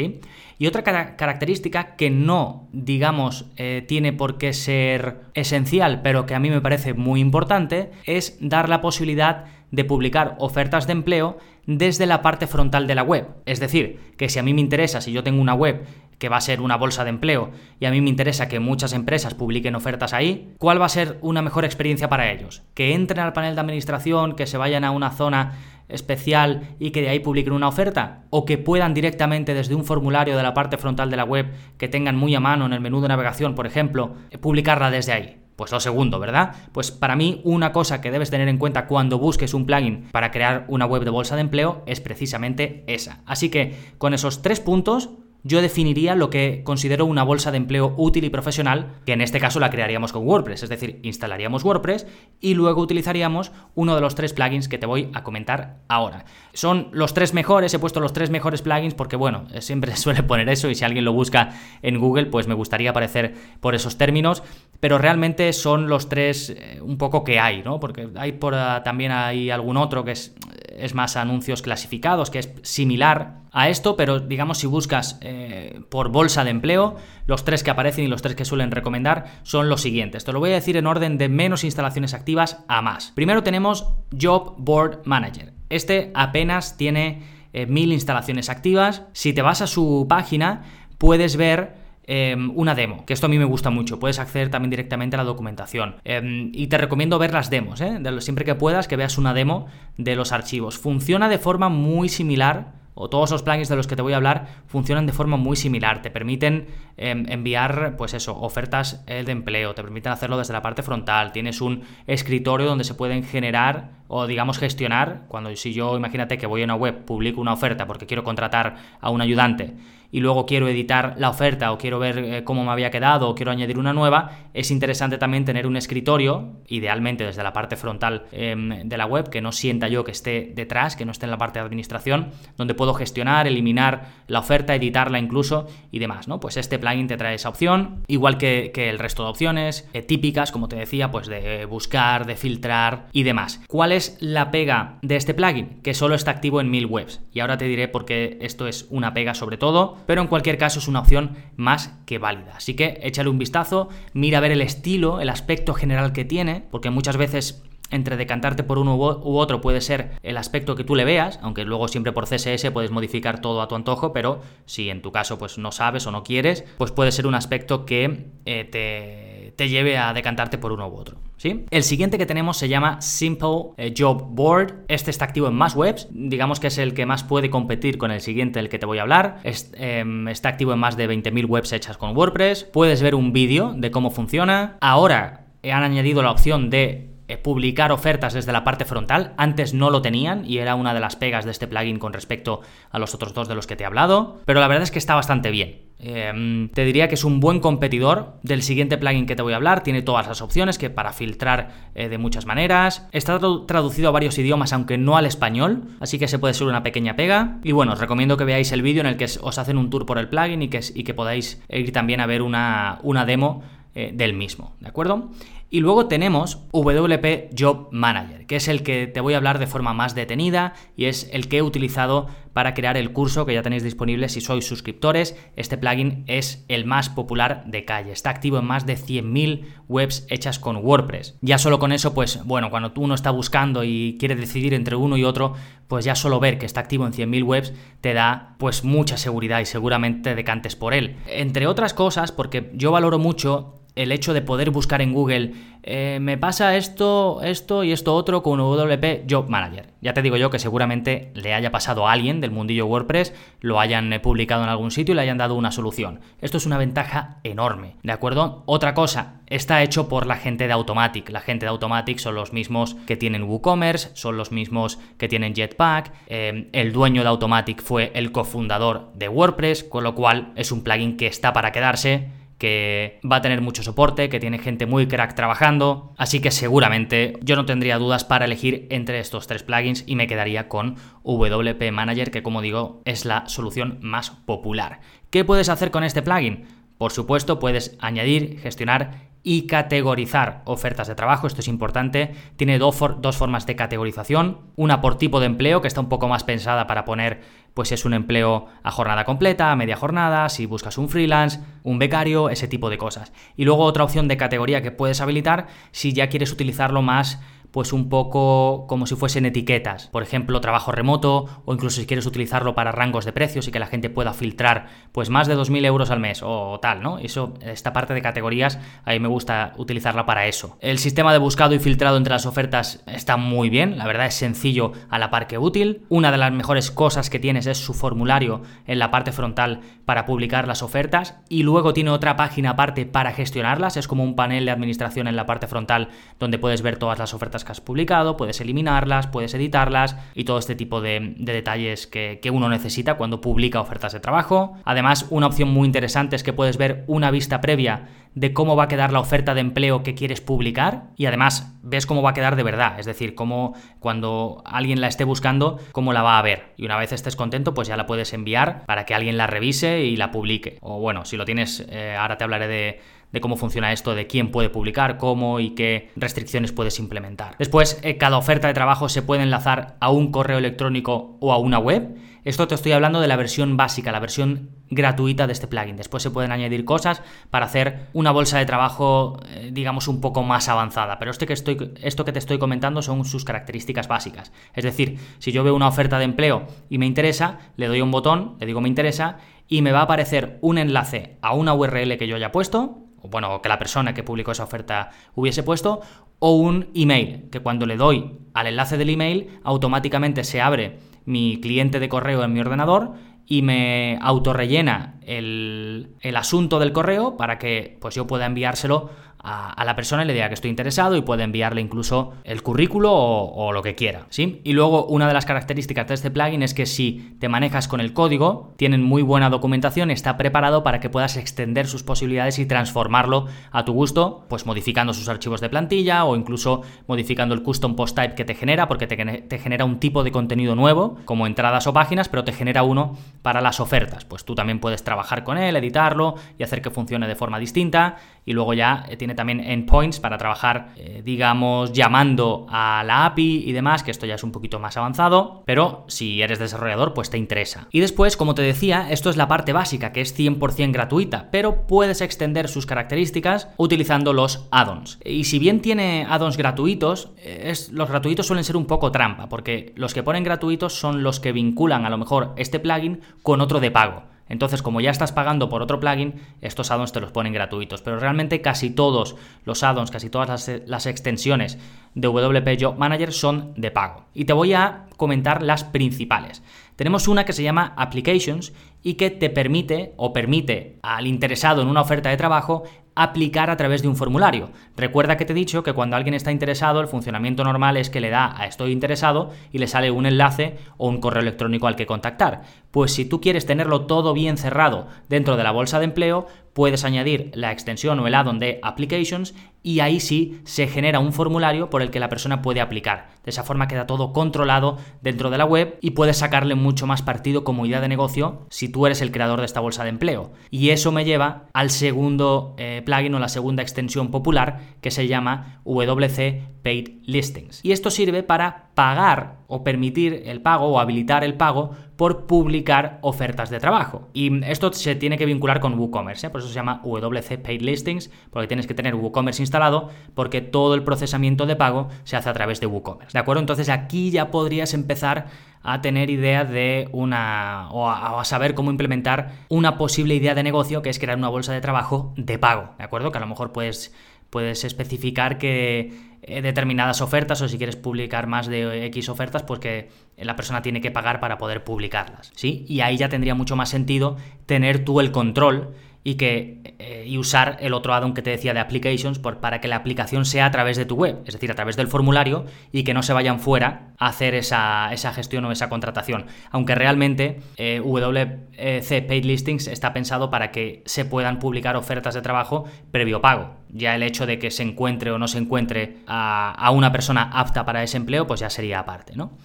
Y 0.57 0.67
otra 0.67 0.83
característica 0.83 1.95
que 1.95 2.09
no, 2.09 2.67
digamos, 2.71 3.45
eh, 3.57 3.83
tiene 3.87 4.13
por 4.13 4.37
qué 4.37 4.53
ser 4.53 5.21
esencial, 5.33 6.01
pero 6.01 6.25
que 6.25 6.35
a 6.35 6.39
mí 6.39 6.49
me 6.49 6.61
parece 6.61 6.93
muy 6.93 7.19
importante, 7.19 7.91
es 8.05 8.37
dar 8.39 8.69
la 8.69 8.81
posibilidad 8.81 9.45
de 9.71 9.83
publicar 9.83 10.35
ofertas 10.39 10.87
de 10.87 10.93
empleo 10.93 11.37
desde 11.65 12.05
la 12.05 12.21
parte 12.21 12.47
frontal 12.47 12.87
de 12.87 12.95
la 12.95 13.03
web. 13.03 13.27
Es 13.45 13.59
decir, 13.59 13.99
que 14.17 14.29
si 14.29 14.39
a 14.39 14.43
mí 14.43 14.53
me 14.53 14.61
interesa, 14.61 15.01
si 15.01 15.11
yo 15.11 15.23
tengo 15.23 15.41
una 15.41 15.53
web 15.53 15.85
que 16.17 16.29
va 16.29 16.37
a 16.37 16.41
ser 16.41 16.61
una 16.61 16.77
bolsa 16.77 17.03
de 17.03 17.09
empleo 17.09 17.51
y 17.79 17.85
a 17.85 17.91
mí 17.91 17.99
me 17.99 18.09
interesa 18.09 18.47
que 18.47 18.59
muchas 18.59 18.93
empresas 18.93 19.33
publiquen 19.33 19.75
ofertas 19.75 20.13
ahí, 20.13 20.53
¿cuál 20.59 20.79
va 20.79 20.85
a 20.85 20.89
ser 20.89 21.17
una 21.21 21.41
mejor 21.41 21.65
experiencia 21.65 22.07
para 22.07 22.31
ellos? 22.31 22.63
Que 22.73 22.93
entren 22.93 23.19
al 23.19 23.33
panel 23.33 23.55
de 23.55 23.61
administración, 23.61 24.35
que 24.35 24.47
se 24.47 24.57
vayan 24.57 24.85
a 24.85 24.91
una 24.91 25.11
zona 25.11 25.55
especial 25.87 26.75
y 26.79 26.91
que 26.91 27.01
de 27.01 27.09
ahí 27.09 27.19
publiquen 27.19 27.53
una 27.53 27.67
oferta 27.67 28.23
o 28.29 28.45
que 28.45 28.57
puedan 28.57 28.93
directamente 28.93 29.53
desde 29.53 29.75
un 29.75 29.85
formulario 29.85 30.37
de 30.37 30.43
la 30.43 30.53
parte 30.53 30.77
frontal 30.77 31.09
de 31.09 31.17
la 31.17 31.23
web 31.23 31.51
que 31.77 31.87
tengan 31.87 32.15
muy 32.15 32.33
a 32.35 32.39
mano 32.39 32.65
en 32.65 32.73
el 32.73 32.81
menú 32.81 33.01
de 33.01 33.07
navegación, 33.07 33.55
por 33.55 33.67
ejemplo, 33.67 34.15
publicarla 34.41 34.91
desde 34.91 35.13
ahí. 35.13 35.41
Pues 35.55 35.71
lo 35.71 35.79
segundo, 35.79 36.19
¿verdad? 36.19 36.53
Pues 36.73 36.91
para 36.91 37.15
mí 37.15 37.39
una 37.45 37.71
cosa 37.71 38.01
que 38.01 38.11
debes 38.11 38.29
tener 38.29 38.49
en 38.49 38.57
cuenta 38.57 38.87
cuando 38.87 39.19
busques 39.19 39.53
un 39.53 39.65
plugin 39.65 40.09
para 40.11 40.31
crear 40.31 40.65
una 40.67 40.85
web 40.85 41.05
de 41.05 41.11
bolsa 41.11 41.35
de 41.35 41.41
empleo 41.41 41.81
es 41.85 42.01
precisamente 42.01 42.83
esa. 42.87 43.21
Así 43.25 43.49
que 43.49 43.73
con 43.97 44.13
esos 44.13 44.41
tres 44.41 44.59
puntos 44.59 45.11
yo 45.45 45.61
definiría 45.61 46.15
lo 46.15 46.31
que 46.31 46.61
considero 46.63 47.05
una 47.05 47.21
bolsa 47.21 47.51
de 47.51 47.57
empleo 47.57 47.93
útil 47.97 48.23
y 48.23 48.31
profesional, 48.31 48.95
que 49.05 49.13
en 49.13 49.21
este 49.21 49.39
caso 49.39 49.59
la 49.59 49.69
crearíamos 49.69 50.11
con 50.11 50.25
WordPress, 50.25 50.63
es 50.63 50.69
decir, 50.69 50.99
instalaríamos 51.03 51.63
WordPress 51.63 52.07
y 52.41 52.55
luego 52.55 52.81
utilizaríamos 52.81 53.51
uno 53.75 53.93
de 53.93 54.01
los 54.01 54.15
tres 54.15 54.33
plugins 54.33 54.67
que 54.67 54.79
te 54.79 54.87
voy 54.87 55.11
a 55.13 55.23
comentar 55.23 55.77
ahora. 55.87 56.25
Son 56.53 56.89
los 56.93 57.13
tres 57.13 57.35
mejores, 57.35 57.71
he 57.75 57.79
puesto 57.79 57.99
los 57.99 58.11
tres 58.11 58.31
mejores 58.31 58.63
plugins 58.63 58.95
porque, 58.95 59.17
bueno, 59.17 59.45
siempre 59.59 59.91
se 59.91 59.97
suele 59.97 60.23
poner 60.23 60.49
eso 60.49 60.67
y 60.67 60.73
si 60.73 60.83
alguien 60.83 61.05
lo 61.05 61.13
busca 61.13 61.51
en 61.83 61.99
Google, 61.99 62.25
pues 62.25 62.47
me 62.47 62.55
gustaría 62.55 62.89
aparecer 62.89 63.35
por 63.59 63.75
esos 63.75 63.99
términos, 63.99 64.41
pero 64.79 64.97
realmente 64.97 65.53
son 65.53 65.89
los 65.89 66.09
tres 66.09 66.49
eh, 66.49 66.79
un 66.81 66.97
poco 66.97 67.23
que 67.23 67.39
hay, 67.39 67.61
¿no? 67.61 67.79
Porque 67.79 68.09
hay 68.15 68.31
por 68.31 68.55
ah, 68.55 68.81
también 68.83 69.11
hay 69.11 69.51
algún 69.51 69.77
otro 69.77 70.03
que 70.03 70.13
es 70.13 70.35
es 70.77 70.93
más 70.93 71.15
anuncios 71.15 71.61
clasificados, 71.61 72.29
que 72.29 72.39
es 72.39 72.51
similar 72.61 73.44
a 73.55 73.69
esto, 73.69 73.95
pero 73.95 74.19
digamos 74.19 74.59
si 74.59 74.67
buscas 74.67 75.17
eh, 75.21 75.81
por 75.89 76.09
bolsa 76.09 76.43
de 76.43 76.51
empleo, 76.51 76.97
los 77.25 77.43
tres 77.43 77.63
que 77.63 77.71
aparecen 77.71 78.05
y 78.05 78.07
los 78.07 78.21
tres 78.21 78.35
que 78.35 78.45
suelen 78.45 78.69
recomendar 78.69 79.39
son 79.43 79.69
los 79.69 79.81
siguientes. 79.81 80.25
Te 80.25 80.33
lo 80.33 80.39
voy 80.39 80.51
a 80.51 80.55
decir 80.55 80.77
en 80.77 80.85
orden 80.85 81.17
de 81.17 81.29
menos 81.29 81.63
instalaciones 81.63 82.13
activas 82.13 82.63
a 82.67 82.81
más. 82.81 83.11
Primero 83.15 83.43
tenemos 83.43 83.93
Job 84.21 84.55
Board 84.57 85.01
Manager. 85.05 85.53
Este 85.69 86.11
apenas 86.13 86.77
tiene 86.77 87.23
eh, 87.53 87.65
mil 87.65 87.91
instalaciones 87.91 88.49
activas. 88.49 89.03
Si 89.13 89.33
te 89.33 89.41
vas 89.41 89.61
a 89.61 89.67
su 89.67 90.05
página, 90.07 90.63
puedes 90.97 91.37
ver 91.37 91.85
Em, 92.07 92.51
una 92.55 92.75
demo, 92.75 93.03
que 93.05 93.13
esto 93.13 93.25
a 93.25 93.29
mí 93.29 93.39
me 93.39 93.45
gusta 93.45 93.71
mucho. 93.71 93.99
Puedes 93.99 94.19
acceder 94.19 94.49
también 94.49 94.69
directamente 94.69 95.15
a 95.15 95.17
la 95.17 95.23
documentación. 95.23 95.95
Em, 96.03 96.51
y 96.53 96.67
te 96.67 96.77
recomiendo 96.77 97.17
ver 97.17 97.33
las 97.33 97.49
demos, 97.49 97.81
¿eh? 97.81 97.99
siempre 98.19 98.45
que 98.45 98.53
puedas, 98.53 98.87
que 98.87 98.95
veas 98.95 99.17
una 99.17 99.33
demo 99.33 99.65
de 99.97 100.15
los 100.15 100.31
archivos. 100.31 100.77
Funciona 100.77 101.29
de 101.29 101.39
forma 101.39 101.69
muy 101.69 102.09
similar 102.09 102.73
o 102.95 103.09
todos 103.09 103.29
los 103.29 103.43
plugins 103.43 103.69
de 103.69 103.75
los 103.75 103.87
que 103.87 103.95
te 103.95 104.01
voy 104.01 104.13
a 104.13 104.15
hablar 104.15 104.47
funcionan 104.67 105.05
de 105.05 105.13
forma 105.13 105.37
muy 105.37 105.55
similar. 105.55 106.01
Te 106.01 106.09
permiten 106.09 106.67
em, 106.97 107.25
enviar, 107.29 107.95
pues 107.97 108.13
eso, 108.13 108.39
ofertas 108.39 109.03
eh, 109.05 109.23
de 109.23 109.31
empleo, 109.31 109.75
te 109.75 109.83
permiten 109.83 110.11
hacerlo 110.11 110.37
desde 110.37 110.53
la 110.53 110.61
parte 110.61 110.81
frontal. 110.81 111.31
Tienes 111.31 111.61
un 111.61 111.83
escritorio 112.07 112.65
donde 112.65 112.85
se 112.85 112.95
pueden 112.95 113.23
generar 113.23 113.91
o, 114.07 114.25
digamos, 114.27 114.57
gestionar. 114.57 115.23
Cuando 115.27 115.55
si 115.55 115.73
yo, 115.73 115.95
imagínate 115.97 116.37
que 116.37 116.47
voy 116.47 116.61
a 116.61 116.65
una 116.65 116.75
web, 116.75 117.05
publico 117.05 117.41
una 117.41 117.53
oferta 117.53 117.85
porque 117.85 118.05
quiero 118.05 118.23
contratar 118.23 118.77
a 119.01 119.09
un 119.09 119.21
ayudante 119.21 119.73
y 120.15 120.21
luego 120.21 120.45
quiero 120.45 120.69
editar 120.69 121.15
la 121.17 121.29
oferta 121.29 121.73
o 121.73 121.77
quiero 121.77 121.99
ver 121.99 122.17
eh, 122.19 122.43
cómo 122.45 122.63
me 122.63 122.71
había 122.71 122.89
quedado 122.89 123.27
o 123.27 123.35
quiero 123.35 123.51
añadir 123.51 123.77
una 123.77 123.91
nueva, 123.91 124.47
es 124.53 124.71
interesante 124.71 125.17
también 125.17 125.43
tener 125.43 125.67
un 125.67 125.75
escritorio, 125.75 126.53
idealmente 126.69 127.25
desde 127.25 127.43
la 127.43 127.51
parte 127.51 127.75
frontal 127.75 128.23
em, 128.31 128.87
de 128.87 128.97
la 128.97 129.07
web, 129.07 129.29
que 129.29 129.41
no 129.41 129.51
sienta 129.51 129.89
yo 129.89 130.05
que 130.05 130.11
esté 130.11 130.53
detrás, 130.55 130.95
que 130.95 131.03
no 131.03 131.11
esté 131.11 131.25
en 131.25 131.31
la 131.31 131.37
parte 131.37 131.59
de 131.59 131.65
administración, 131.65 132.29
donde 132.55 132.75
puedo 132.75 132.93
gestionar, 132.93 133.45
eliminar 133.45 134.05
la 134.27 134.39
oferta, 134.39 134.73
editarla 134.73 135.19
incluso 135.19 135.67
y 135.91 135.99
demás, 135.99 136.29
¿no? 136.29 136.39
Pues 136.39 136.55
este 136.55 136.79
plugin 136.79 137.07
te 137.07 137.17
trae 137.17 137.35
esa 137.35 137.49
opción, 137.49 138.05
igual 138.07 138.37
que, 138.37 138.71
el 138.73 138.99
resto 138.99 139.23
de 139.23 139.29
opciones 139.31 139.89
eh, 139.91 140.01
típicas, 140.01 140.53
como 140.53 140.69
te 140.69 140.77
decía, 140.77 141.11
pues 141.11 141.27
de 141.27 141.65
buscar, 141.65 142.25
de 142.25 142.37
filtrar 142.37 143.07
y 143.11 143.23
demás. 143.23 143.61
¿Cuál 143.67 143.91
es 143.91 144.17
la 144.21 144.49
pega 144.49 144.97
de 145.01 145.17
este 145.17 145.33
plugin? 145.33 145.81
Que 145.81 145.93
solo 145.93 146.15
está 146.15 146.31
activo 146.31 146.61
en 146.61 146.71
mil 146.71 146.85
webs. 146.85 147.19
Y 147.33 147.41
ahora 147.41 147.57
te 147.57 147.65
diré 147.65 147.89
por 147.89 148.05
qué 148.05 148.37
esto 148.39 148.65
es 148.65 148.87
una 148.89 149.13
pega 149.13 149.33
sobre 149.33 149.57
todo 149.57 150.04
pero 150.05 150.21
en 150.21 150.27
cualquier 150.27 150.57
caso 150.57 150.79
es 150.79 150.87
una 150.87 150.99
opción 150.99 151.37
más 151.55 151.93
que 152.05 152.17
válida. 152.17 152.53
Así 152.55 152.75
que 152.75 152.99
échale 153.03 153.29
un 153.29 153.39
vistazo, 153.39 153.89
mira 154.13 154.39
a 154.39 154.41
ver 154.41 154.51
el 154.51 154.61
estilo, 154.61 155.21
el 155.21 155.29
aspecto 155.29 155.73
general 155.73 156.13
que 156.13 156.25
tiene, 156.25 156.63
porque 156.71 156.89
muchas 156.89 157.17
veces 157.17 157.63
entre 157.91 158.17
decantarte 158.17 158.63
por 158.63 158.79
uno 158.79 158.95
u 158.95 159.37
otro 159.37 159.61
puede 159.61 159.81
ser 159.81 160.11
el 160.23 160.37
aspecto 160.37 160.75
que 160.75 160.83
tú 160.83 160.95
le 160.95 161.05
veas, 161.05 161.39
aunque 161.41 161.65
luego 161.65 161.87
siempre 161.87 162.11
por 162.11 162.25
CSS 162.25 162.71
puedes 162.71 162.91
modificar 162.91 163.41
todo 163.41 163.61
a 163.61 163.67
tu 163.67 163.75
antojo, 163.75 164.11
pero 164.11 164.41
si 164.65 164.89
en 164.89 165.01
tu 165.01 165.11
caso 165.11 165.37
pues 165.37 165.57
no 165.57 165.71
sabes 165.71 166.07
o 166.07 166.11
no 166.11 166.23
quieres, 166.23 166.63
pues 166.77 166.91
puede 166.91 167.11
ser 167.11 167.27
un 167.27 167.35
aspecto 167.35 167.85
que 167.85 168.25
eh, 168.45 168.63
te, 168.65 169.34
te 169.55 169.69
lleve 169.69 169.97
a 169.97 170.13
decantarte 170.13 170.57
por 170.57 170.71
uno 170.71 170.87
u 170.87 170.95
otro. 170.95 171.17
¿Sí? 171.37 171.65
El 171.69 171.83
siguiente 171.83 172.17
que 172.17 172.25
tenemos 172.25 172.57
se 172.57 172.67
llama 172.67 173.01
Simple 173.01 173.73
eh, 173.77 173.93
Job 173.97 174.27
Board. 174.29 174.85
Este 174.87 175.11
está 175.11 175.25
activo 175.25 175.47
en 175.47 175.53
más 175.53 175.75
webs. 175.75 176.07
Digamos 176.11 176.59
que 176.59 176.67
es 176.67 176.77
el 176.77 176.93
que 176.93 177.05
más 177.05 177.23
puede 177.23 177.49
competir 177.49 177.97
con 177.97 178.11
el 178.11 178.21
siguiente 178.21 178.59
del 178.59 178.69
que 178.69 178.79
te 178.79 178.85
voy 178.85 178.99
a 178.99 179.03
hablar. 179.03 179.39
Em, 179.43 180.27
está 180.27 180.49
activo 180.49 180.73
en 180.73 180.79
más 180.79 180.97
de 180.97 181.09
20.000 181.09 181.45
webs 181.47 181.73
hechas 181.73 181.97
con 181.97 182.15
WordPress. 182.15 182.63
Puedes 182.65 183.01
ver 183.01 183.15
un 183.15 183.33
vídeo 183.33 183.73
de 183.75 183.91
cómo 183.91 184.11
funciona. 184.11 184.77
Ahora 184.81 185.45
han 185.63 185.83
añadido 185.83 186.21
la 186.21 186.31
opción 186.31 186.69
de 186.69 186.89
eh, 186.91 187.14
publicar 187.43 187.91
ofertas 187.91 188.33
desde 188.33 188.51
la 188.51 188.63
parte 188.63 188.85
frontal. 188.85 189.33
Antes 189.37 189.73
no 189.73 189.89
lo 189.89 190.01
tenían 190.01 190.45
y 190.45 190.59
era 190.59 190.75
una 190.75 190.93
de 190.93 190.99
las 190.99 191.15
pegas 191.15 191.45
de 191.45 191.51
este 191.51 191.67
plugin 191.67 191.99
con 191.99 192.13
respecto 192.13 192.61
a 192.91 192.99
los 192.99 193.15
otros 193.15 193.33
dos 193.33 193.47
de 193.47 193.55
los 193.55 193.67
que 193.67 193.75
te 193.75 193.83
he 193.83 193.87
hablado. 193.87 194.41
Pero 194.45 194.59
la 194.59 194.67
verdad 194.67 194.83
es 194.83 194.91
que 194.91 194.99
está 194.99 195.15
bastante 195.15 195.51
bien. 195.51 195.85
Em, 195.97 196.69
te 196.69 196.83
diría 196.83 197.07
que 197.07 197.15
es 197.15 197.23
un 197.23 197.39
buen 197.39 197.59
competidor 197.59 198.35
del 198.43 198.61
siguiente 198.61 198.97
plugin 198.97 199.25
que 199.25 199.35
te 199.35 199.41
voy 199.41 199.53
a 199.53 199.55
hablar. 199.55 199.81
Tiene 199.81 200.01
todas 200.01 200.27
las 200.27 200.41
opciones 200.41 200.77
que 200.77 200.89
para 200.89 201.13
filtrar 201.13 201.69
eh, 201.95 202.09
de 202.09 202.17
muchas 202.17 202.45
maneras. 202.45 203.07
Está 203.11 203.39
traducido 203.65 204.09
a 204.09 204.11
varios 204.11 204.37
idiomas, 204.37 204.73
aunque 204.73 204.97
no 204.97 205.17
al 205.17 205.25
español, 205.25 205.83
así 205.99 206.19
que 206.19 206.27
se 206.27 206.37
puede 206.37 206.53
ser 206.53 206.67
una 206.67 206.83
pequeña 206.83 207.15
pega. 207.15 207.59
Y 207.63 207.71
bueno, 207.71 207.93
os 207.93 207.99
recomiendo 207.99 208.37
que 208.37 208.43
veáis 208.43 208.71
el 208.71 208.81
vídeo 208.81 209.01
en 209.01 209.07
el 209.07 209.17
que 209.17 209.25
os 209.25 209.57
hacen 209.57 209.77
un 209.77 209.89
tour 209.89 210.05
por 210.05 210.17
el 210.17 210.27
plugin 210.27 210.61
y 210.61 210.67
que, 210.67 210.81
y 210.93 211.03
que 211.03 211.13
podáis 211.13 211.61
ir 211.69 211.91
también 211.91 212.19
a 212.19 212.27
ver 212.27 212.41
una, 212.41 212.99
una 213.03 213.25
demo 213.25 213.63
eh, 213.95 214.11
del 214.13 214.33
mismo, 214.33 214.75
¿de 214.81 214.89
acuerdo? 214.89 215.31
Y 215.69 215.79
luego 215.79 216.07
tenemos 216.07 216.59
WP 216.71 217.55
Job 217.57 217.89
Manager, 217.91 218.45
que 218.45 218.55
es 218.55 218.67
el 218.67 218.83
que 218.83 219.07
te 219.07 219.19
voy 219.19 219.33
a 219.33 219.37
hablar 219.37 219.59
de 219.59 219.67
forma 219.67 219.93
más 219.93 220.15
detenida 220.15 220.73
y 220.95 221.05
es 221.05 221.29
el 221.33 221.47
que 221.47 221.57
he 221.57 221.61
utilizado 221.61 222.27
para 222.53 222.73
crear 222.73 222.95
el 222.95 223.11
curso 223.11 223.45
que 223.45 223.53
ya 223.53 223.63
tenéis 223.63 223.83
disponible 223.83 224.29
si 224.29 224.39
sois 224.39 224.65
suscriptores. 224.65 225.35
Este 225.57 225.77
plugin 225.77 226.23
es 226.27 226.63
el 226.69 226.85
más 226.85 227.09
popular 227.09 227.63
de 227.65 227.83
calle. 227.83 228.13
Está 228.13 228.29
activo 228.29 228.59
en 228.59 228.65
más 228.65 228.85
de 228.85 228.95
100.000 228.95 229.65
webs 229.89 230.25
hechas 230.29 230.59
con 230.59 230.77
WordPress. 230.77 231.35
Ya 231.41 231.57
solo 231.57 231.79
con 231.79 231.91
eso, 231.91 232.13
pues 232.13 232.45
bueno, 232.45 232.69
cuando 232.69 232.93
uno 232.95 233.13
está 233.15 233.31
buscando 233.31 233.83
y 233.83 234.15
quiere 234.19 234.35
decidir 234.35 234.73
entre 234.73 234.95
uno 234.95 235.17
y 235.17 235.25
otro, 235.25 235.55
pues 235.87 236.05
ya 236.05 236.15
solo 236.15 236.39
ver 236.39 236.57
que 236.57 236.65
está 236.65 236.79
activo 236.79 237.05
en 237.05 237.11
100.000 237.11 237.43
webs 237.43 237.73
te 237.99 238.13
da 238.13 238.55
pues 238.59 238.83
mucha 238.83 239.17
seguridad 239.17 239.59
y 239.59 239.65
seguramente 239.65 240.35
decantes 240.35 240.75
por 240.75 240.93
él. 240.93 241.17
Entre 241.27 241.67
otras 241.67 241.93
cosas, 241.93 242.31
porque 242.31 242.71
yo 242.75 242.91
valoro 242.91 243.19
mucho 243.19 243.81
el 243.95 244.11
hecho 244.11 244.33
de 244.33 244.41
poder 244.41 244.71
buscar 244.71 245.01
en 245.01 245.13
Google, 245.13 245.53
eh, 245.83 246.17
me 246.19 246.37
pasa 246.37 246.75
esto, 246.75 247.41
esto 247.43 247.83
y 247.83 247.91
esto 247.91 248.13
otro 248.15 248.41
con 248.43 248.59
WP 248.59 249.25
Job 249.29 249.49
Manager. 249.49 249.93
Ya 250.01 250.13
te 250.13 250.21
digo 250.21 250.35
yo 250.35 250.49
que 250.49 250.59
seguramente 250.59 251.31
le 251.35 251.53
haya 251.53 251.71
pasado 251.71 252.07
a 252.07 252.11
alguien 252.11 252.41
del 252.41 252.51
mundillo 252.51 252.87
WordPress, 252.87 253.33
lo 253.61 253.79
hayan 253.79 254.11
eh, 254.11 254.19
publicado 254.19 254.63
en 254.63 254.69
algún 254.69 254.91
sitio 254.91 255.13
y 255.13 255.15
le 255.15 255.21
hayan 255.21 255.37
dado 255.37 255.55
una 255.55 255.71
solución. 255.71 256.19
Esto 256.41 256.57
es 256.57 256.65
una 256.65 256.77
ventaja 256.77 257.37
enorme, 257.43 257.95
¿de 258.03 258.11
acuerdo? 258.11 258.63
Otra 258.65 258.93
cosa, 258.93 259.41
está 259.47 259.83
hecho 259.83 260.09
por 260.09 260.25
la 260.25 260.37
gente 260.37 260.67
de 260.67 260.73
Automatic. 260.73 261.29
La 261.29 261.41
gente 261.41 261.65
de 261.65 261.69
Automatic 261.69 262.17
son 262.17 262.35
los 262.35 262.51
mismos 262.51 262.95
que 263.05 263.15
tienen 263.15 263.43
WooCommerce, 263.43 264.09
son 264.13 264.37
los 264.37 264.51
mismos 264.51 264.99
que 265.17 265.27
tienen 265.27 265.53
Jetpack. 265.53 266.11
Eh, 266.27 266.69
el 266.73 266.91
dueño 266.91 267.21
de 267.21 267.29
Automatic 267.29 267.81
fue 267.81 268.11
el 268.15 268.31
cofundador 268.31 269.11
de 269.13 269.29
WordPress, 269.29 269.83
con 269.83 270.03
lo 270.03 270.15
cual 270.15 270.51
es 270.55 270.71
un 270.71 270.83
plugin 270.83 271.15
que 271.15 271.27
está 271.27 271.53
para 271.53 271.71
quedarse 271.71 272.44
que 272.57 273.19
va 273.29 273.37
a 273.37 273.41
tener 273.41 273.61
mucho 273.61 273.83
soporte, 273.83 274.29
que 274.29 274.39
tiene 274.39 274.59
gente 274.59 274.85
muy 274.85 275.07
crack 275.07 275.35
trabajando, 275.35 276.13
así 276.17 276.39
que 276.39 276.51
seguramente 276.51 277.33
yo 277.41 277.55
no 277.55 277.65
tendría 277.65 277.97
dudas 277.97 278.23
para 278.23 278.45
elegir 278.45 278.87
entre 278.89 279.19
estos 279.19 279.47
tres 279.47 279.63
plugins 279.63 280.03
y 280.07 280.15
me 280.15 280.27
quedaría 280.27 280.69
con 280.69 280.95
WP 281.23 281.91
Manager, 281.91 282.31
que 282.31 282.43
como 282.43 282.61
digo 282.61 283.01
es 283.05 283.25
la 283.25 283.47
solución 283.47 283.99
más 284.01 284.31
popular. 284.31 285.01
¿Qué 285.29 285.43
puedes 285.43 285.69
hacer 285.69 285.91
con 285.91 286.03
este 286.03 286.21
plugin? 286.21 286.65
Por 286.97 287.11
supuesto, 287.11 287.59
puedes 287.59 287.97
añadir, 287.99 288.59
gestionar 288.59 289.24
y 289.47 289.67
categorizar 289.67 290.63
ofertas 290.65 291.07
de 291.07 291.13
trabajo, 291.13 291.45
esto 291.45 291.61
es 291.61 291.67
importante. 291.67 292.33
Tiene 292.57 292.79
dos, 292.79 292.97
dos, 293.19 293.37
formas 293.37 293.67
de 293.67 293.75
categorización, 293.75 294.57
una 294.75 295.01
por 295.01 295.19
tipo 295.19 295.39
de 295.39 295.45
empleo, 295.45 295.81
que 295.81 295.87
está 295.87 296.01
un 296.01 296.09
poco 296.09 296.27
más 296.27 296.43
pensada 296.43 296.87
para 296.87 297.05
poner, 297.05 297.41
pues 297.75 297.91
es 297.91 298.05
un 298.05 298.15
empleo 298.15 298.65
a 298.81 298.89
jornada 298.89 299.23
completa, 299.23 299.71
a 299.71 299.75
media 299.75 299.97
jornada, 299.97 300.49
si 300.49 300.65
buscas 300.65 300.97
un 300.97 301.09
freelance, 301.09 301.59
un 301.83 301.99
becario, 301.99 302.49
ese 302.49 302.67
tipo 302.67 302.89
de 302.89 302.97
cosas. 302.97 303.31
Y 303.55 303.65
luego 303.65 303.83
otra 303.83 304.03
opción 304.03 304.27
de 304.27 304.35
categoría 304.35 304.81
que 304.81 304.89
puedes 304.89 305.21
habilitar 305.21 305.67
si 305.91 306.11
ya 306.11 306.27
quieres 306.27 306.51
utilizarlo 306.51 307.03
más 307.03 307.39
pues 307.75 307.91
un 307.91 308.07
poco 308.07 308.87
como 308.87 309.05
si 309.05 309.17
fuesen 309.17 309.45
etiquetas. 309.45 310.07
Por 310.07 310.23
ejemplo, 310.23 310.61
trabajo 310.61 310.93
remoto 310.93 311.61
o 311.65 311.73
incluso 311.73 311.99
si 311.99 312.07
quieres 312.07 312.25
utilizarlo 312.25 312.73
para 312.73 312.93
rangos 312.93 313.25
de 313.25 313.33
precios 313.33 313.67
y 313.67 313.71
que 313.73 313.79
la 313.79 313.87
gente 313.87 314.09
pueda 314.09 314.31
filtrar 314.31 314.87
pues 315.11 315.29
más 315.29 315.45
de 315.49 315.57
2.000 315.57 315.85
euros 315.85 316.09
al 316.09 316.21
mes 316.21 316.39
o 316.41 316.79
tal, 316.81 317.03
¿no? 317.03 317.17
Eso, 317.17 317.55
esta 317.59 317.91
parte 317.91 318.13
de 318.13 318.21
categorías, 318.21 318.79
a 319.03 319.11
mí 319.11 319.19
me 319.19 319.27
gusta 319.27 319.73
utilizarla 319.75 320.25
para 320.25 320.47
eso. 320.47 320.77
El 320.79 320.99
sistema 320.99 321.33
de 321.33 321.37
buscado 321.37 321.75
y 321.75 321.79
filtrado 321.79 322.15
entre 322.15 322.31
las 322.31 322.45
ofertas 322.45 323.03
está 323.07 323.35
muy 323.35 323.69
bien, 323.69 323.97
la 323.97 324.07
verdad 324.07 324.27
es 324.27 324.35
sencillo 324.35 324.93
a 325.09 325.19
la 325.19 325.29
par 325.29 325.47
que 325.47 325.57
útil. 325.57 326.05
Una 326.07 326.31
de 326.31 326.37
las 326.37 326.53
mejores 326.53 326.91
cosas 326.91 327.29
que 327.29 327.39
tienes 327.39 327.67
es 327.67 327.77
su 327.77 327.93
formulario 327.93 328.61
en 328.87 328.99
la 328.99 329.11
parte 329.11 329.33
frontal 329.33 329.81
para 330.05 330.25
publicar 330.25 330.65
las 330.65 330.81
ofertas 330.81 331.41
y 331.49 331.63
luego 331.63 331.91
tiene 331.91 332.11
otra 332.11 332.37
página 332.37 332.69
aparte 332.69 333.05
para 333.05 333.33
gestionarlas, 333.33 333.97
es 333.97 334.07
como 334.07 334.23
un 334.23 334.37
panel 334.37 334.63
de 334.63 334.71
administración 334.71 335.27
en 335.27 335.35
la 335.35 335.45
parte 335.45 335.67
frontal 335.67 336.07
donde 336.39 336.57
puedes 336.57 336.81
ver 336.81 336.95
todas 336.95 337.19
las 337.19 337.33
ofertas 337.33 337.64
que 337.65 337.73
has 337.73 337.81
publicado, 337.81 338.37
puedes 338.37 338.61
eliminarlas, 338.61 339.27
puedes 339.27 339.53
editarlas 339.53 340.15
y 340.33 340.45
todo 340.45 340.57
este 340.57 340.75
tipo 340.75 341.01
de, 341.01 341.35
detalles 341.37 342.07
que, 342.07 342.39
que 342.41 342.51
uno 342.51 342.69
necesita 342.69 343.15
cuando 343.15 343.41
publica 343.41 343.81
ofertas 343.81 344.13
de 344.13 344.19
trabajo. 344.19 344.77
Además, 344.85 345.27
una 345.29 345.47
opción 345.47 345.69
muy 345.69 345.85
interesante 345.85 346.35
es 346.35 346.43
que 346.43 346.53
puedes 346.53 346.77
ver 346.77 347.03
una 347.07 347.31
vista 347.31 347.61
previa 347.61 348.07
de 348.35 348.51
cómo 348.53 348.75
va 348.75 348.83
a 348.83 348.87
quedar 348.87 349.13
la 349.13 349.21
oferta 349.21 349.53
de 349.53 349.61
empleo 349.61 350.03
que 350.03 350.13
quieres 350.13 350.41
publicar 350.41 351.05
y 351.15 351.25
además 351.25 351.73
ves 351.81 352.05
cómo 352.05 352.21
va 352.21 352.31
a 352.31 352.33
quedar 352.33 352.57
de 352.57 352.63
verdad, 352.63 352.99
es 352.99 353.05
decir, 353.05 353.33
cómo 353.33 353.75
cuando 353.99 354.61
alguien 354.65 354.99
la 354.99 355.07
esté 355.07 355.23
buscando, 355.23 355.79
cómo 355.93 356.11
la 356.11 356.21
va 356.21 356.37
a 356.37 356.41
ver. 356.41 356.73
Y 356.75 356.85
una 356.85 356.97
vez 356.97 357.13
estés 357.13 357.35
contento, 357.35 357.73
pues 357.73 357.87
ya 357.87 357.95
la 357.95 358.05
puedes 358.05 358.33
enviar 358.33 358.85
para 358.85 359.05
que 359.05 359.15
alguien 359.15 359.37
la 359.37 359.47
revise 359.47 360.03
y 360.03 360.17
la 360.17 360.31
publique. 360.31 360.77
O 360.81 360.99
bueno, 360.99 361.23
si 361.23 361.37
lo 361.37 361.45
tienes, 361.45 361.85
eh, 361.89 362.15
ahora 362.19 362.37
te 362.37 362.43
hablaré 362.43 362.67
de, 362.67 362.99
de 363.35 363.41
cómo 363.41 363.57
funciona 363.57 363.91
esto, 363.91 364.15
de 364.15 364.27
quién 364.27 364.49
puede 364.49 364.69
publicar, 364.69 365.17
cómo 365.17 365.59
y 365.59 365.71
qué 365.71 366.09
restricciones 366.15 366.71
puedes 366.71 366.99
implementar. 366.99 367.57
Después, 367.59 367.99
eh, 368.01 368.17
cada 368.17 368.37
oferta 368.37 368.69
de 368.69 368.73
trabajo 368.73 369.09
se 369.09 369.21
puede 369.21 369.43
enlazar 369.43 369.97
a 369.99 370.09
un 370.09 370.31
correo 370.31 370.57
electrónico 370.57 371.35
o 371.41 371.51
a 371.51 371.57
una 371.57 371.77
web. 371.77 372.15
Esto 372.45 372.65
te 372.67 372.75
estoy 372.75 372.93
hablando 372.93 373.19
de 373.19 373.27
la 373.27 373.35
versión 373.35 373.75
básica, 373.75 374.13
la 374.13 374.21
versión 374.21 374.69
gratuita 374.89 375.47
de 375.47 375.53
este 375.53 375.67
plugin. 375.67 375.97
Después 375.97 376.23
se 376.23 376.31
pueden 376.31 376.53
añadir 376.53 376.85
cosas 376.85 377.21
para 377.49 377.65
hacer 377.65 378.07
una 378.13 378.31
bolsa 378.31 378.57
de 378.57 378.65
trabajo, 378.65 379.37
eh, 379.49 379.71
digamos, 379.73 380.07
un 380.07 380.21
poco 380.21 380.41
más 380.43 380.69
avanzada. 380.69 381.19
Pero 381.19 381.31
este 381.31 381.45
que 381.45 381.53
estoy, 381.53 381.91
esto 382.01 382.23
que 382.23 382.31
te 382.31 382.39
estoy 382.39 382.57
comentando 382.57 383.01
son 383.01 383.25
sus 383.25 383.43
características 383.43 384.07
básicas. 384.07 384.53
Es 384.73 384.85
decir, 384.85 385.19
si 385.39 385.51
yo 385.51 385.65
veo 385.65 385.75
una 385.75 385.89
oferta 385.89 386.19
de 386.19 386.23
empleo 386.23 386.67
y 386.89 386.99
me 386.99 387.05
interesa, 387.05 387.59
le 387.75 387.87
doy 387.87 387.99
un 387.99 388.11
botón, 388.11 388.55
le 388.61 388.65
digo 388.65 388.79
me 388.79 388.87
interesa, 388.87 389.39
y 389.67 389.81
me 389.81 389.91
va 389.91 390.01
a 390.01 390.03
aparecer 390.03 390.59
un 390.61 390.77
enlace 390.77 391.37
a 391.41 391.53
una 391.53 391.73
URL 391.73 392.17
que 392.17 392.27
yo 392.27 392.35
haya 392.35 392.51
puesto, 392.51 393.04
bueno, 393.29 393.61
que 393.61 393.69
la 393.69 393.79
persona 393.79 394.13
que 394.13 394.23
publicó 394.23 394.51
esa 394.51 394.63
oferta 394.63 395.11
hubiese 395.35 395.63
puesto, 395.63 396.01
o 396.39 396.51
un 396.55 396.89
email, 396.93 397.49
que 397.51 397.59
cuando 397.59 397.85
le 397.85 397.97
doy 397.97 398.37
al 398.53 398.67
enlace 398.67 398.97
del 398.97 399.09
email, 399.09 399.59
automáticamente 399.63 400.43
se 400.43 400.61
abre 400.61 400.99
mi 401.25 401.59
cliente 401.59 401.99
de 401.99 402.09
correo 402.09 402.43
en 402.43 402.53
mi 402.53 402.59
ordenador 402.59 403.13
y 403.47 403.61
me 403.61 404.17
autorrellena 404.21 405.19
el, 405.21 406.15
el 406.21 406.35
asunto 406.35 406.79
del 406.79 406.91
correo 406.91 407.37
para 407.37 407.57
que 407.57 407.97
pues 408.01 408.15
yo 408.15 408.27
pueda 408.27 408.45
enviárselo 408.45 409.09
a, 409.45 409.85
la 409.85 409.95
persona 409.95 410.23
y 410.23 410.27
le 410.27 410.33
diga 410.33 410.47
que 410.47 410.55
estoy 410.55 410.69
interesado 410.69 411.15
y 411.15 411.21
puede 411.21 411.43
enviarle 411.43 411.79
incluso 411.79 412.33
el 412.43 412.63
currículo 412.63 413.13
o, 413.13 413.71
lo 413.71 413.83
que 413.83 413.95
quiera, 413.95 414.25
¿sí? 414.29 414.61
Y 414.63 414.73
luego 414.73 415.05
una 415.05 415.27
de 415.27 415.33
las 415.33 415.45
características 415.45 416.07
de 416.07 416.13
este 416.15 416.31
plugin 416.31 416.63
es 416.63 416.73
que 416.73 416.85
si 416.85 417.35
te 417.39 417.49
manejas 417.49 417.87
con 417.87 417.99
el 417.99 418.13
código, 418.13 418.73
tienen 418.77 419.03
muy 419.03 419.21
buena 419.21 419.49
documentación, 419.49 420.09
está 420.09 420.37
preparado 420.37 420.83
para 420.83 420.99
que 420.99 421.09
puedas 421.09 421.37
extender 421.37 421.87
sus 421.87 422.03
posibilidades 422.03 422.57
y 422.59 422.65
transformarlo 422.65 423.47
a 423.71 423.85
tu 423.85 423.93
gusto, 423.93 424.45
pues 424.49 424.65
modificando 424.65 425.13
sus 425.13 425.29
archivos 425.29 425.61
de 425.61 425.69
plantilla 425.69 426.25
o 426.25 426.35
incluso 426.35 426.81
modificando 427.07 427.53
el 427.53 427.61
custom 427.61 427.95
post 427.95 428.15
type 428.15 428.35
que 428.35 428.45
te 428.45 428.55
genera, 428.55 428.87
porque 428.87 429.07
te, 429.07 429.15
te 429.15 429.59
genera 429.59 429.85
un 429.85 429.99
tipo 429.99 430.23
de 430.23 430.31
contenido 430.31 430.75
nuevo, 430.75 431.17
como 431.25 431.45
entradas 431.45 431.85
o 431.87 431.93
páginas, 431.93 432.29
pero 432.29 432.43
te 432.43 432.53
genera 432.53 432.83
uno 432.83 433.17
para 433.41 433.61
las 433.61 433.79
ofertas. 433.79 434.25
Pues 434.25 434.45
tú 434.45 434.55
también 434.55 434.79
puedes 434.79 435.03
trabajar 435.03 435.43
con 435.43 435.57
él, 435.57 435.75
editarlo 435.75 436.35
y 436.57 436.63
hacer 436.63 436.81
que 436.81 436.89
funcione 436.89 437.27
de 437.27 437.35
forma 437.35 437.59
distinta 437.59 438.17
y 438.45 438.53
luego 438.53 438.73
ya 438.73 439.05
eh, 439.09 439.17
tiene 439.17 439.35
también 439.35 439.59
endpoints 439.59 440.19
para 440.19 440.37
trabajar, 440.37 440.93
eh, 440.95 441.21
digamos, 441.25 441.91
llamando 441.91 442.67
a 442.69 443.03
la 443.05 443.25
API 443.25 443.63
y 443.65 443.71
demás, 443.71 444.03
que 444.03 444.11
esto 444.11 444.25
ya 444.25 444.35
es 444.35 444.43
un 444.43 444.51
poquito 444.51 444.79
más 444.79 444.95
avanzado, 444.97 445.63
pero 445.65 446.05
si 446.07 446.41
eres 446.41 446.59
desarrollador, 446.59 447.13
pues 447.13 447.29
te 447.29 447.37
interesa. 447.37 447.87
Y 447.91 447.99
después, 447.99 448.37
como 448.37 448.55
te 448.55 448.61
decía, 448.61 449.07
esto 449.09 449.29
es 449.29 449.37
la 449.37 449.47
parte 449.47 449.73
básica, 449.73 450.11
que 450.11 450.21
es 450.21 450.37
100% 450.37 450.91
gratuita, 450.91 451.49
pero 451.51 451.87
puedes 451.87 452.21
extender 452.21 452.67
sus 452.67 452.85
características 452.85 453.69
utilizando 453.77 454.33
los 454.33 454.67
add-ons. 454.71 455.19
Y 455.25 455.45
si 455.45 455.59
bien 455.59 455.81
tiene 455.81 456.27
add-ons 456.29 456.57
gratuitos, 456.57 457.31
es, 457.43 457.91
los 457.91 458.09
gratuitos 458.09 458.45
suelen 458.45 458.63
ser 458.63 458.77
un 458.77 458.85
poco 458.85 459.11
trampa, 459.11 459.49
porque 459.49 459.93
los 459.95 460.13
que 460.13 460.23
ponen 460.23 460.43
gratuitos 460.43 460.93
son 460.93 461.23
los 461.23 461.39
que 461.39 461.51
vinculan 461.51 462.05
a 462.05 462.09
lo 462.09 462.17
mejor 462.17 462.53
este 462.57 462.79
plugin 462.79 463.21
con 463.41 463.61
otro 463.61 463.79
de 463.79 463.91
pago. 463.91 464.34
Entonces, 464.47 464.81
como 464.81 465.01
ya 465.01 465.09
estás 465.09 465.31
pagando 465.31 465.69
por 465.69 465.81
otro 465.81 465.99
plugin, 465.99 466.35
estos 466.61 466.91
addons 466.91 467.11
te 467.11 467.19
los 467.19 467.31
ponen 467.31 467.53
gratuitos. 467.53 468.01
Pero 468.01 468.19
realmente 468.19 468.61
casi 468.61 468.89
todos 468.89 469.35
los 469.63 469.83
addons, 469.83 470.11
casi 470.11 470.29
todas 470.29 470.69
las, 470.85 471.05
extensiones 471.05 471.77
de 472.13 472.27
WP 472.27 472.81
Job 472.81 472.97
Manager 472.97 473.33
son 473.33 473.73
de 473.75 473.91
pago. 473.91 474.25
Y 474.33 474.45
te 474.45 474.53
voy 474.53 474.73
a 474.73 475.05
comentar 475.17 475.63
las 475.63 475.83
principales. 475.83 476.61
Tenemos 476.95 477.27
una 477.27 477.43
que 477.43 477.53
se 477.53 477.63
llama 477.63 477.93
Applications 477.97 478.73
y 479.01 479.15
que 479.15 479.29
te 479.29 479.49
permite 479.49 480.13
o 480.17 480.31
permite 480.31 480.99
al 481.01 481.27
interesado 481.27 481.81
en 481.81 481.87
una 481.87 482.01
oferta 482.01 482.29
de 482.29 482.37
trabajo 482.37 482.83
aplicar 483.15 483.69
a 483.69 483.77
través 483.77 484.01
de 484.01 484.09
un 484.09 484.15
formulario. 484.15 484.69
Recuerda 484.95 485.37
que 485.37 485.45
te 485.45 485.53
he 485.53 485.55
dicho 485.55 485.83
que 485.83 485.93
cuando 485.93 486.17
alguien 486.17 486.33
está 486.33 486.51
interesado, 486.51 486.99
el 486.99 487.07
funcionamiento 487.07 487.63
normal 487.63 487.97
es 487.97 488.09
que 488.09 488.19
le 488.19 488.29
da 488.29 488.59
a 488.59 488.67
estoy 488.67 488.91
interesado 488.91 489.51
y 489.71 489.79
le 489.79 489.87
sale 489.87 490.11
un 490.11 490.25
enlace 490.25 490.77
o 490.97 491.07
un 491.07 491.21
correo 491.21 491.41
electrónico 491.41 491.87
al 491.87 491.95
que 491.95 492.05
contactar. 492.05 492.63
Pues 492.91 493.13
si 493.13 493.25
tú 493.25 493.41
quieres 493.41 493.65
tenerlo 493.65 494.05
todo 494.05 494.33
bien 494.33 494.57
cerrado 494.57 495.07
dentro 495.29 495.55
de 495.55 495.63
la 495.63 495.71
bolsa 495.71 495.99
de 495.99 496.05
empleo, 496.05 496.47
puedes 496.75 497.05
añadir 497.05 497.51
la 497.53 497.71
extensión 497.71 498.19
o 498.19 498.27
el 498.27 498.35
add-on 498.35 498.59
de 498.59 498.79
Applications 498.83 499.55
y 499.81 500.01
ahí 500.01 500.19
sí 500.19 500.59
se 500.65 500.87
genera 500.87 501.19
un 501.19 501.31
formulario 501.31 501.89
por 501.89 502.01
el 502.01 502.11
que 502.11 502.19
la 502.19 502.27
persona 502.27 502.61
puede 502.61 502.81
aplicar. 502.81 503.29
De 503.45 503.51
esa 503.51 503.63
forma 503.63 503.87
queda 503.87 504.07
todo 504.07 504.33
controlado 504.33 504.97
dentro 505.21 505.49
de 505.49 505.57
la 505.57 505.63
web 505.63 505.97
y 506.01 506.11
puedes 506.11 506.37
sacarle 506.37 506.75
mucho 506.75 507.07
más 507.07 507.21
partido 507.21 507.63
como 507.63 507.85
idea 507.85 508.01
de 508.01 508.09
negocio 508.09 508.65
si 508.69 508.89
tú 508.89 509.05
eres 509.05 509.21
el 509.21 509.31
creador 509.31 509.59
de 509.59 509.67
esta 509.67 509.79
bolsa 509.79 510.03
de 510.03 510.09
empleo. 510.09 510.51
Y 510.69 510.89
eso 510.89 511.13
me 511.13 511.23
lleva 511.23 511.67
al 511.71 511.91
segundo 511.91 512.75
eh, 512.77 513.01
plugin 513.05 513.35
o 513.35 513.39
la 513.39 513.47
segunda 513.47 513.81
extensión 513.81 514.29
popular 514.29 514.81
que 514.99 515.11
se 515.11 515.27
llama 515.27 515.81
WC 515.85 516.61
Paid 516.83 517.21
Listings. 517.23 517.79
Y 517.83 517.93
esto 517.93 518.11
sirve 518.11 518.43
para 518.43 518.84
pagar 518.95 519.57
o 519.67 519.83
permitir 519.83 520.43
el 520.45 520.61
pago 520.61 520.85
o 520.85 520.99
habilitar 520.99 521.43
el 521.43 521.55
pago 521.55 521.91
por 522.15 522.45
publicar 522.45 523.19
ofertas 523.21 523.69
de 523.69 523.79
trabajo. 523.79 524.29
Y 524.33 524.63
esto 524.65 524.91
se 524.93 525.15
tiene 525.15 525.37
que 525.37 525.45
vincular 525.45 525.79
con 525.79 525.99
WooCommerce, 525.99 526.47
¿eh? 526.47 526.49
por 526.49 526.61
eso 526.61 526.69
se 526.69 526.75
llama 526.75 527.01
WC 527.03 527.57
Paid 527.57 527.81
Listings, 527.81 528.31
porque 528.51 528.67
tienes 528.67 528.87
que 528.87 528.93
tener 528.93 529.15
WooCommerce 529.15 529.61
instalado, 529.61 530.09
porque 530.33 530.61
todo 530.61 530.95
el 530.95 531.03
procesamiento 531.03 531.65
de 531.65 531.75
pago 531.75 532.07
se 532.23 532.37
hace 532.37 532.49
a 532.49 532.53
través 532.53 532.79
de 532.79 532.87
WooCommerce. 532.87 533.33
¿De 533.33 533.39
acuerdo? 533.39 533.59
Entonces 533.59 533.89
aquí 533.89 534.31
ya 534.31 534.49
podrías 534.49 534.93
empezar 534.93 535.47
a 535.85 536.01
tener 536.01 536.29
idea 536.29 536.65
de 536.65 537.09
una 537.11 537.89
o 537.91 538.09
a, 538.09 538.43
saber 538.43 538.73
cómo 538.73 538.91
implementar 538.91 539.51
una 539.69 539.97
posible 539.97 540.33
idea 540.33 540.55
de 540.55 540.63
negocio 540.63 541.01
que 541.01 541.09
es 541.09 541.19
crear 541.19 541.37
una 541.37 541.49
bolsa 541.49 541.73
de 541.73 541.81
trabajo 541.81 542.33
de 542.37 542.57
pago, 542.57 542.95
¿de 542.97 543.03
acuerdo? 543.03 543.31
Que 543.31 543.37
a 543.37 543.41
lo 543.41 543.47
mejor 543.47 543.71
puedes, 543.71 544.13
puedes 544.49 544.83
especificar 544.83 545.57
que 545.57 546.35
eh, 546.41 546.61
determinadas 546.61 547.21
ofertas 547.21 547.61
o 547.61 547.67
si 547.67 547.77
quieres 547.77 547.95
publicar 547.95 548.47
más 548.47 548.67
de 548.67 549.05
X 549.07 549.29
ofertas, 549.29 549.63
pues 549.63 549.79
que 549.79 550.09
la 550.37 550.55
persona 550.55 550.81
tiene 550.81 551.01
que 551.01 551.11
pagar 551.11 551.39
para 551.39 551.57
poder 551.57 551.83
publicarlas, 551.83 552.51
¿sí? 552.55 552.85
Y 552.87 553.01
ahí 553.01 553.17
ya 553.17 553.29
tendría 553.29 553.55
mucho 553.55 553.75
más 553.75 553.89
sentido 553.89 554.37
tener 554.65 555.03
tú 555.03 555.19
el 555.19 555.31
control 555.31 555.95
y, 556.25 556.35
que, 556.35 556.95
eh, 556.97 557.23
y 557.27 557.37
usar 557.37 557.77
el 557.81 557.93
otro 557.93 558.13
add-on 558.13 558.33
que 558.33 558.41
te 558.41 558.49
decía 558.49 558.73
de 558.73 558.79
applications 558.79 559.37
por, 559.37 559.59
para 559.59 559.79
que 559.79 559.87
la 559.87 559.97
aplicación 559.97 560.43
sea 560.43 560.65
a 560.65 560.71
través 560.71 560.97
de 560.97 561.05
tu 561.05 561.15
web, 561.15 561.41
es 561.45 561.53
decir, 561.53 561.71
a 561.71 561.75
través 561.75 561.95
del 561.95 562.07
formulario 562.07 562.65
y 562.91 563.03
que 563.03 563.13
no 563.13 563.21
se 563.21 563.31
vayan 563.31 563.59
fuera 563.59 564.13
a 564.17 564.27
hacer 564.29 564.55
esa, 564.55 565.11
gestión 565.33 565.65
o 565.65 565.71
esa 565.71 565.87
contratación. 565.87 566.47
Aunque 566.71 566.95
realmente 566.95 567.59
eh, 567.77 568.01
WC 568.03 569.21
Paid 569.21 569.45
Listings 569.45 569.87
está 569.87 570.13
pensado 570.13 570.49
para 570.49 570.71
que 570.71 571.03
se 571.05 571.25
puedan 571.25 571.59
publicar 571.59 571.95
ofertas 571.95 572.33
de 572.33 572.41
trabajo 572.41 572.85
previo 573.11 573.39
pago. 573.39 573.75
Ya 573.97 574.13
el 574.15 574.23
hecho 574.23 574.45
de 574.45 574.59
que 574.59 574.71
se 574.71 574.83
encuentre 574.83 575.31
o 575.31 575.37
no 575.37 575.47
se 575.47 575.57
encuentre 575.57 576.17
a, 576.27 576.71
a 576.73 576.91
una 576.91 577.11
persona 577.11 577.49
apta 577.53 577.85
para 577.85 578.03
ese 578.03 578.17
empleo, 578.17 578.45
pues 578.45 578.59
ya 578.59 578.69
sería 578.69 578.99
aparte, 578.99 579.35
¿no? 579.35 579.57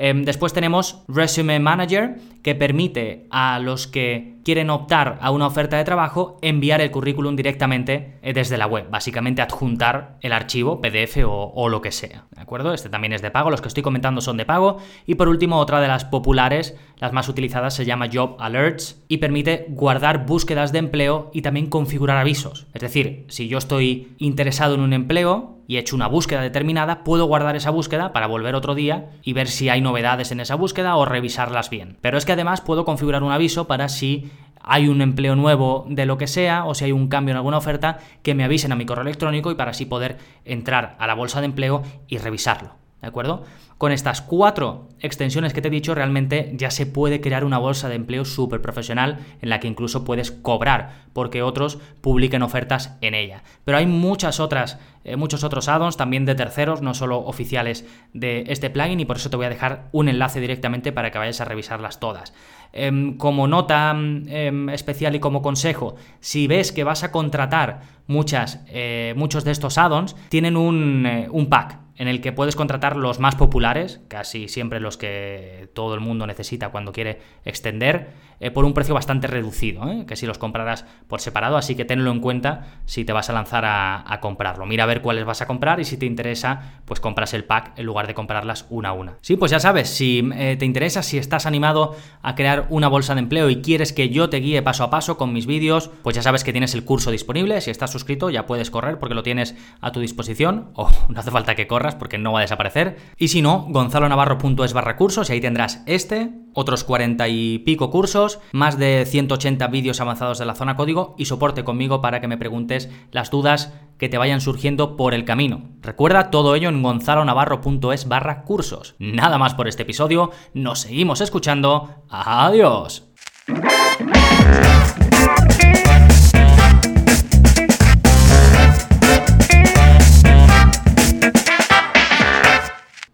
Em, 0.00 0.24
después 0.24 0.52
tenemos 0.52 1.02
Resume 1.08 1.58
Manager, 1.58 2.16
que 2.42 2.54
permite 2.54 3.26
a 3.30 3.58
los 3.58 3.88
que 3.88 4.36
quieren 4.44 4.70
optar 4.70 5.18
a 5.20 5.32
una 5.32 5.48
oferta 5.48 5.76
de 5.76 5.82
trabajo 5.82 6.38
enviar 6.40 6.80
el 6.80 6.92
currículum 6.92 7.34
directamente 7.34 8.16
eh, 8.22 8.32
desde 8.32 8.56
la 8.56 8.68
web, 8.68 8.88
básicamente 8.88 9.42
adjuntar 9.42 10.16
el 10.20 10.32
archivo 10.32 10.80
PDF 10.80 11.18
o, 11.26 11.68
lo 11.68 11.82
que 11.82 11.90
sea. 11.90 12.26
¿De 12.30 12.40
acuerdo? 12.40 12.72
Este 12.72 12.88
también 12.88 13.12
es 13.12 13.22
de 13.22 13.32
pago, 13.32 13.50
los 13.50 13.60
que 13.60 13.66
estoy 13.66 13.82
comentando 13.82 14.20
son 14.20 14.36
de 14.36 14.46
pago. 14.46 14.78
Y 15.04 15.16
por 15.16 15.28
último, 15.28 15.58
otra 15.58 15.80
de 15.80 15.88
las 15.88 16.04
populares, 16.04 16.76
las 16.98 17.12
más 17.12 17.28
utilizadas, 17.28 17.74
se 17.74 17.84
llama 17.84 18.08
Job 18.10 18.36
Alerts 18.38 19.02
y 19.08 19.16
permite 19.18 19.66
guardar 19.68 20.26
búsquedas 20.26 20.70
de 20.70 20.78
empleo 20.78 21.32
y 21.34 21.42
también 21.42 21.66
configurar 21.66 22.18
avisos. 22.18 22.68
Es 22.72 22.82
decir, 22.82 23.26
si 23.28 23.48
yo 23.48 23.58
estoy 23.58 24.14
interesado 24.18 24.76
en 24.76 24.80
un 24.80 24.92
empleo, 24.92 25.57
y 25.68 25.76
he 25.76 25.80
hecho 25.80 25.94
una 25.94 26.08
búsqueda 26.08 26.40
determinada, 26.40 27.04
puedo 27.04 27.26
guardar 27.26 27.54
esa 27.54 27.70
búsqueda 27.70 28.12
para 28.12 28.26
volver 28.26 28.54
otro 28.54 28.74
día 28.74 29.10
y 29.22 29.34
ver 29.34 29.48
si 29.48 29.68
hay 29.68 29.82
novedades 29.82 30.32
en 30.32 30.40
esa 30.40 30.54
búsqueda 30.54 30.96
o 30.96 31.04
revisarlas 31.04 31.68
bien. 31.68 31.98
Pero 32.00 32.16
es 32.16 32.24
que 32.24 32.32
además 32.32 32.62
puedo 32.62 32.86
configurar 32.86 33.22
un 33.22 33.32
aviso 33.32 33.66
para 33.66 33.90
si 33.90 34.30
hay 34.62 34.88
un 34.88 35.02
empleo 35.02 35.36
nuevo 35.36 35.84
de 35.86 36.06
lo 36.06 36.16
que 36.16 36.26
sea 36.26 36.64
o 36.64 36.74
si 36.74 36.86
hay 36.86 36.92
un 36.92 37.08
cambio 37.08 37.32
en 37.32 37.36
alguna 37.36 37.58
oferta 37.58 37.98
que 38.22 38.34
me 38.34 38.44
avisen 38.44 38.72
a 38.72 38.76
mi 38.76 38.86
correo 38.86 39.02
electrónico 39.02 39.50
y 39.50 39.56
para 39.56 39.72
así 39.72 39.84
poder 39.84 40.16
entrar 40.46 40.96
a 40.98 41.06
la 41.06 41.14
bolsa 41.14 41.40
de 41.40 41.46
empleo 41.46 41.82
y 42.08 42.16
revisarlo. 42.16 42.87
¿De 43.00 43.06
acuerdo? 43.06 43.44
Con 43.78 43.92
estas 43.92 44.22
cuatro 44.22 44.88
extensiones 44.98 45.52
que 45.52 45.62
te 45.62 45.68
he 45.68 45.70
dicho, 45.70 45.94
realmente 45.94 46.52
ya 46.56 46.72
se 46.72 46.84
puede 46.84 47.20
crear 47.20 47.44
una 47.44 47.58
bolsa 47.58 47.88
de 47.88 47.94
empleo 47.94 48.24
súper 48.24 48.60
profesional 48.60 49.18
en 49.40 49.50
la 49.50 49.60
que 49.60 49.68
incluso 49.68 50.04
puedes 50.04 50.32
cobrar 50.32 51.06
porque 51.12 51.42
otros 51.42 51.78
publiquen 52.00 52.42
ofertas 52.42 52.96
en 53.00 53.14
ella. 53.14 53.44
Pero 53.64 53.78
hay 53.78 53.86
muchas 53.86 54.40
otras, 54.40 54.80
eh, 55.04 55.14
muchos 55.14 55.44
otros 55.44 55.68
add-ons 55.68 55.96
también 55.96 56.24
de 56.24 56.34
terceros, 56.34 56.82
no 56.82 56.92
solo 56.92 57.18
oficiales 57.18 57.86
de 58.14 58.44
este 58.48 58.68
plugin, 58.68 58.98
y 58.98 59.04
por 59.04 59.16
eso 59.16 59.30
te 59.30 59.36
voy 59.36 59.46
a 59.46 59.50
dejar 59.50 59.88
un 59.92 60.08
enlace 60.08 60.40
directamente 60.40 60.90
para 60.90 61.12
que 61.12 61.18
vayas 61.18 61.40
a 61.40 61.44
revisarlas 61.44 62.00
todas. 62.00 62.34
Em, 62.72 63.16
como 63.16 63.46
nota 63.46 63.92
em, 63.92 64.68
especial 64.70 65.14
y 65.14 65.20
como 65.20 65.40
consejo, 65.40 65.94
si 66.18 66.48
ves 66.48 66.72
que 66.72 66.84
vas 66.84 67.04
a 67.04 67.12
contratar 67.12 67.80
muchas, 68.08 68.60
eh, 68.66 69.14
muchos 69.16 69.44
de 69.44 69.52
estos 69.52 69.78
add-ons, 69.78 70.16
tienen 70.30 70.56
un, 70.56 71.06
eh, 71.06 71.28
un 71.30 71.48
pack 71.48 71.87
en 71.98 72.08
el 72.08 72.20
que 72.20 72.32
puedes 72.32 72.56
contratar 72.56 72.96
los 72.96 73.18
más 73.18 73.34
populares, 73.34 74.00
casi 74.08 74.48
siempre 74.48 74.80
los 74.80 74.96
que 74.96 75.68
todo 75.74 75.94
el 75.94 76.00
mundo 76.00 76.26
necesita 76.26 76.70
cuando 76.70 76.92
quiere 76.92 77.20
extender, 77.44 78.28
eh, 78.40 78.52
por 78.52 78.64
un 78.64 78.72
precio 78.72 78.94
bastante 78.94 79.26
reducido, 79.26 79.90
¿eh? 79.90 80.04
que 80.06 80.14
si 80.14 80.24
los 80.24 80.38
comprarás 80.38 80.84
por 81.08 81.20
separado, 81.20 81.56
así 81.56 81.74
que 81.74 81.84
tenlo 81.84 82.12
en 82.12 82.20
cuenta 82.20 82.80
si 82.84 83.04
te 83.04 83.12
vas 83.12 83.28
a 83.30 83.32
lanzar 83.32 83.64
a, 83.66 84.18
comprarlo. 84.20 84.66
Mira 84.66 84.84
a 84.84 84.86
ver 84.86 85.00
cuáles 85.00 85.24
vas 85.24 85.42
a 85.42 85.46
comprar 85.46 85.80
y 85.80 85.84
si 85.84 85.96
te 85.96 86.06
interesa, 86.06 86.80
pues 86.84 86.98
compras 87.00 87.34
el 87.34 87.44
pack 87.44 87.78
en 87.78 87.86
lugar 87.86 88.06
de 88.06 88.14
comprarlas 88.14 88.66
una 88.68 88.90
a 88.90 88.92
una. 88.92 89.14
Sí, 89.20 89.36
pues 89.36 89.50
ya 89.50 89.60
sabes, 89.60 89.88
si 89.88 90.28
eh, 90.34 90.56
te 90.58 90.64
interesa, 90.64 91.02
si 91.02 91.18
estás 91.18 91.46
animado 91.46 91.96
a 92.22 92.34
crear 92.34 92.66
una 92.68 92.88
bolsa 92.88 93.14
de 93.14 93.20
empleo 93.20 93.48
y 93.48 93.60
quieres 93.60 93.92
que 93.92 94.08
yo 94.08 94.28
te 94.28 94.38
guíe 94.38 94.62
paso 94.62 94.84
a 94.84 94.90
paso 94.90 95.16
con 95.16 95.32
mis 95.32 95.46
vídeos, 95.46 95.90
pues 96.02 96.16
ya 96.16 96.22
sabes 96.22 96.42
que 96.42 96.52
tienes 96.52 96.74
el 96.74 96.84
curso 96.84 97.10
disponible. 97.10 97.60
Si 97.60 97.70
estás 97.70 97.90
suscrito, 97.90 98.30
ya 98.30 98.46
puedes 98.46 98.70
correr 98.70 98.98
porque 98.98 99.14
lo 99.14 99.22
tienes 99.22 99.56
a 99.80 99.92
tu 99.92 100.00
disposición, 100.00 100.70
o 100.74 100.90
no 101.08 101.20
hace 101.20 101.30
falta 101.30 101.54
que 101.54 101.66
corras 101.66 101.87
porque 101.94 102.18
no 102.18 102.32
va 102.32 102.40
a 102.40 102.42
desaparecer. 102.42 102.96
Y 103.16 103.28
si 103.28 103.42
no, 103.42 103.66
gonzalonavarro.es 103.68 104.72
barra 104.72 104.96
cursos 104.96 105.28
y 105.28 105.32
ahí 105.32 105.40
tendrás 105.40 105.82
este, 105.86 106.30
otros 106.54 106.84
40 106.84 107.28
y 107.28 107.58
pico 107.60 107.90
cursos, 107.90 108.40
más 108.52 108.78
de 108.78 109.04
180 109.06 109.66
vídeos 109.68 110.00
avanzados 110.00 110.38
de 110.38 110.46
la 110.46 110.54
zona 110.54 110.76
código 110.76 111.14
y 111.18 111.26
soporte 111.26 111.64
conmigo 111.64 112.00
para 112.00 112.20
que 112.20 112.28
me 112.28 112.38
preguntes 112.38 112.90
las 113.12 113.30
dudas 113.30 113.72
que 113.98 114.08
te 114.08 114.18
vayan 114.18 114.40
surgiendo 114.40 114.96
por 114.96 115.14
el 115.14 115.24
camino. 115.24 115.62
Recuerda 115.82 116.30
todo 116.30 116.54
ello 116.54 116.68
en 116.68 116.82
gonzalonavarro.es 116.82 118.08
barra 118.08 118.42
cursos. 118.42 118.94
Nada 118.98 119.38
más 119.38 119.54
por 119.54 119.68
este 119.68 119.82
episodio, 119.82 120.30
nos 120.54 120.80
seguimos 120.80 121.20
escuchando. 121.20 122.04
Adiós. 122.08 123.04